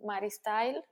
[0.03, 0.83] Maristyle,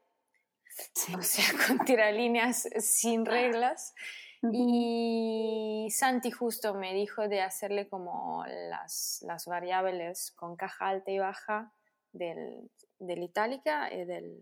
[1.18, 3.94] o sea, con tiralíneas sin reglas.
[4.42, 11.20] Y Santi justo me dijo de hacerle como las, las variables con caja alta y
[11.20, 11.74] baja
[12.14, 14.42] del, del itálica y, del,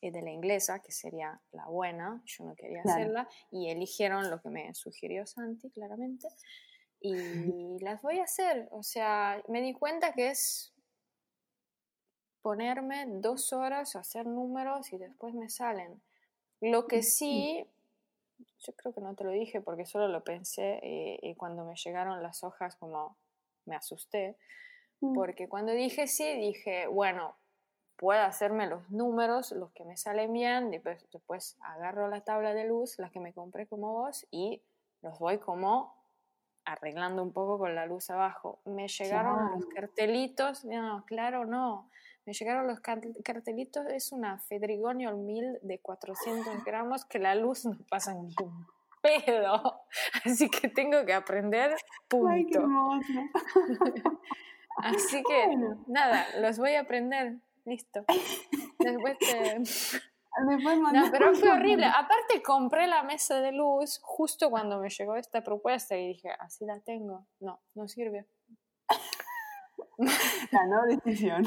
[0.00, 3.00] y de la inglesa, que sería la buena, yo no quería Claro.
[3.00, 6.28] hacerla, y eligieron lo que me sugirió Santi, claramente,
[7.00, 8.68] y las voy a hacer.
[8.70, 10.72] O sea, me di cuenta que es
[12.40, 16.00] ponerme dos horas a hacer números y después me salen.
[16.60, 17.66] Lo que sí,
[18.58, 21.74] yo creo que no te lo dije porque solo lo pensé y, y cuando me
[21.76, 23.16] llegaron las hojas como
[23.64, 24.36] me asusté,
[25.00, 25.14] Mm.
[25.14, 27.36] porque cuando dije sí, dije, bueno,
[27.96, 32.64] puedo hacerme los números, los que me salen bien, después, después agarro la tabla de
[32.64, 34.62] luz, la que me compré como vos, y
[35.02, 35.94] los voy como
[36.64, 38.60] arreglando un poco con la luz abajo.
[38.64, 41.90] Me llegaron los cartelitos, no, claro, no.
[42.26, 47.64] Me llegaron los car- cartelitos, es una Fedrigoniol 1000 de 400 gramos que la luz
[47.64, 48.66] no pasa ni un
[49.00, 49.80] pedo.
[50.24, 51.70] Así que tengo que aprender,
[52.28, 53.06] Ay, qué punto.
[54.78, 55.84] Así que, Bueno.
[55.86, 57.36] nada, los voy a aprender.
[57.64, 58.04] Listo.
[58.78, 59.58] Después te...
[60.48, 61.86] Después No, pero fue horrible.
[61.86, 66.66] Aparte compré la mesa de luz justo cuando me llegó esta propuesta y dije, así
[66.66, 67.26] la tengo.
[67.40, 68.26] No, no sirve.
[70.50, 71.42] La no decisión.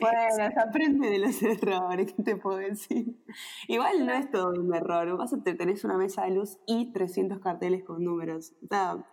[0.00, 3.22] Bueno, se aprende de los errores, ¿qué te puedo decir?
[3.68, 5.16] Igual no es todo un error.
[5.16, 8.52] Vas a te tenés una mesa de luz y 300 carteles con números.
[8.62, 9.04] Está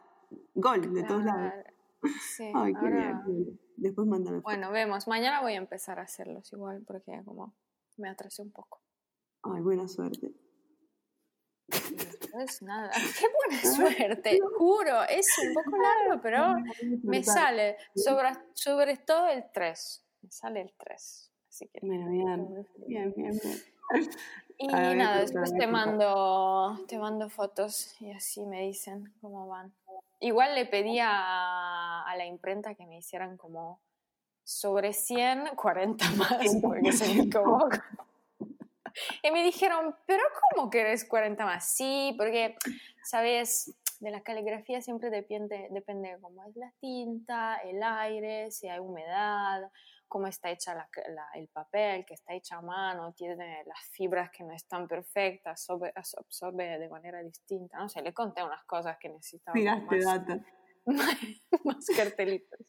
[0.55, 1.53] gol de todos lados.
[2.35, 3.59] Sí, Ay, qué ahora- bien.
[3.75, 4.39] Después mándame.
[4.41, 5.07] Bueno, vemos.
[5.07, 7.55] Mañana voy a empezar a hacerlos igual porque como
[7.97, 8.81] me atrasé un poco.
[9.43, 10.31] Ay, buena suerte.
[11.67, 12.91] Y después nada.
[12.91, 15.03] Qué buena suerte, juro.
[15.09, 16.55] Es un poco largo, pero
[17.03, 17.77] me sale.
[17.95, 20.05] Sobre, sobre todo el 3.
[20.23, 21.31] Me sale el 3.
[21.49, 21.79] Así que.
[21.85, 22.67] Bueno, bien.
[22.87, 23.57] Bien, bien, bien.
[24.57, 29.73] Y ver, nada, después te mando, te mando fotos y así me dicen cómo van.
[30.19, 33.81] Igual le pedí a, a la imprenta que me hicieran como
[34.43, 37.67] sobre 100, 40 más, porque se me como...
[39.23, 40.21] Y me dijeron, pero
[40.51, 41.65] ¿cómo querés 40 más?
[41.65, 42.55] Sí, porque,
[43.03, 48.67] sabes, de la caligrafía siempre depende, depende de cómo es la tinta, el aire, si
[48.67, 49.71] hay humedad,
[50.13, 54.29] cómo está hecha la- la- el papel, que está hecha a mano, tiene las fibras
[54.29, 57.79] que no están perfectas, absorbe, absorbe de manera distinta.
[57.79, 59.55] No sé, le conté unas cosas que necesitaba.
[59.55, 60.45] Tiraste más, data.
[61.65, 62.59] más cartelitos.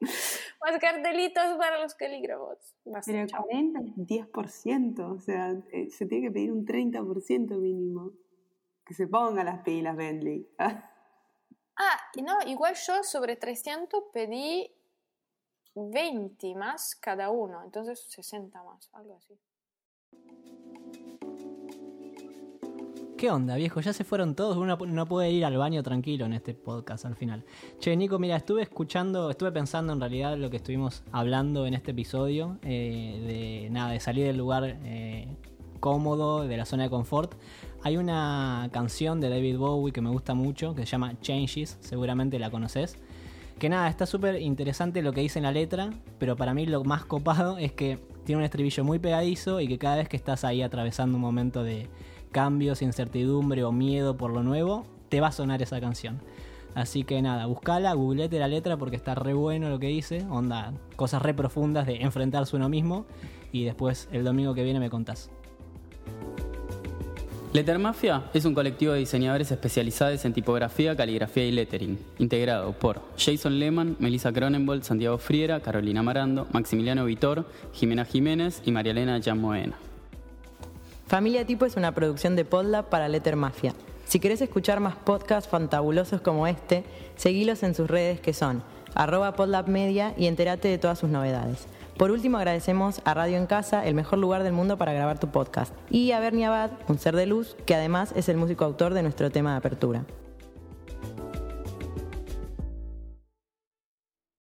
[0.00, 2.74] más cartelitos para los calígrafos.
[2.86, 3.42] Más Pero chao.
[3.44, 8.12] 40 es 10%, o sea, eh, se tiene que pedir un 30% mínimo.
[8.86, 10.48] Que se ponga las pilas, Bentley.
[11.80, 14.68] Ah, y no, igual yo sobre 300 pedí
[15.90, 19.38] 20 más cada uno, entonces 60 más, algo así.
[23.18, 23.80] ¿Qué onda, viejo?
[23.80, 24.56] Ya se fueron todos.
[24.56, 27.44] Uno no puede ir al baño tranquilo en este podcast al final.
[27.80, 31.90] Che, Nico, mira, estuve escuchando, estuve pensando en realidad lo que estuvimos hablando en este
[31.90, 32.58] episodio.
[32.62, 35.36] eh, de nada, de salir del lugar eh,
[35.80, 37.34] cómodo, de la zona de confort.
[37.82, 42.38] Hay una canción de David Bowie que me gusta mucho, que se llama Changes, seguramente
[42.38, 42.98] la conoces.
[43.58, 45.90] Que nada, está súper interesante lo que dice en la letra,
[46.20, 49.78] pero para mí lo más copado es que tiene un estribillo muy pegadizo y que
[49.78, 51.88] cada vez que estás ahí atravesando un momento de
[52.30, 56.20] cambios, incertidumbre o miedo por lo nuevo, te va a sonar esa canción.
[56.76, 60.72] Así que nada, buscala, googleate la letra porque está re bueno lo que dice, onda,
[60.94, 63.06] cosas re profundas de enfrentarse uno mismo
[63.50, 65.32] y después el domingo que viene me contás.
[67.50, 73.00] Letter Mafia es un colectivo de diseñadores especializados en tipografía, caligrafía y lettering, integrado por
[73.16, 79.18] Jason Lehman, Melissa Cronenbold, Santiago Friera, Carolina Marando, Maximiliano Vitor, Jimena Jiménez y María Elena.
[81.06, 83.72] Familia Tipo es una producción de Podlab para Letter Mafia.
[84.04, 86.84] Si querés escuchar más podcasts fantabulosos como este,
[87.16, 88.62] seguilos en sus redes que son
[88.94, 91.66] arroba Podlab Media y entérate de todas sus novedades.
[91.98, 95.32] Por último, agradecemos a Radio en Casa, el mejor lugar del mundo para grabar tu
[95.32, 98.94] podcast, y a Bernie Abad, un ser de luz, que además es el músico autor
[98.94, 100.04] de nuestro tema de apertura.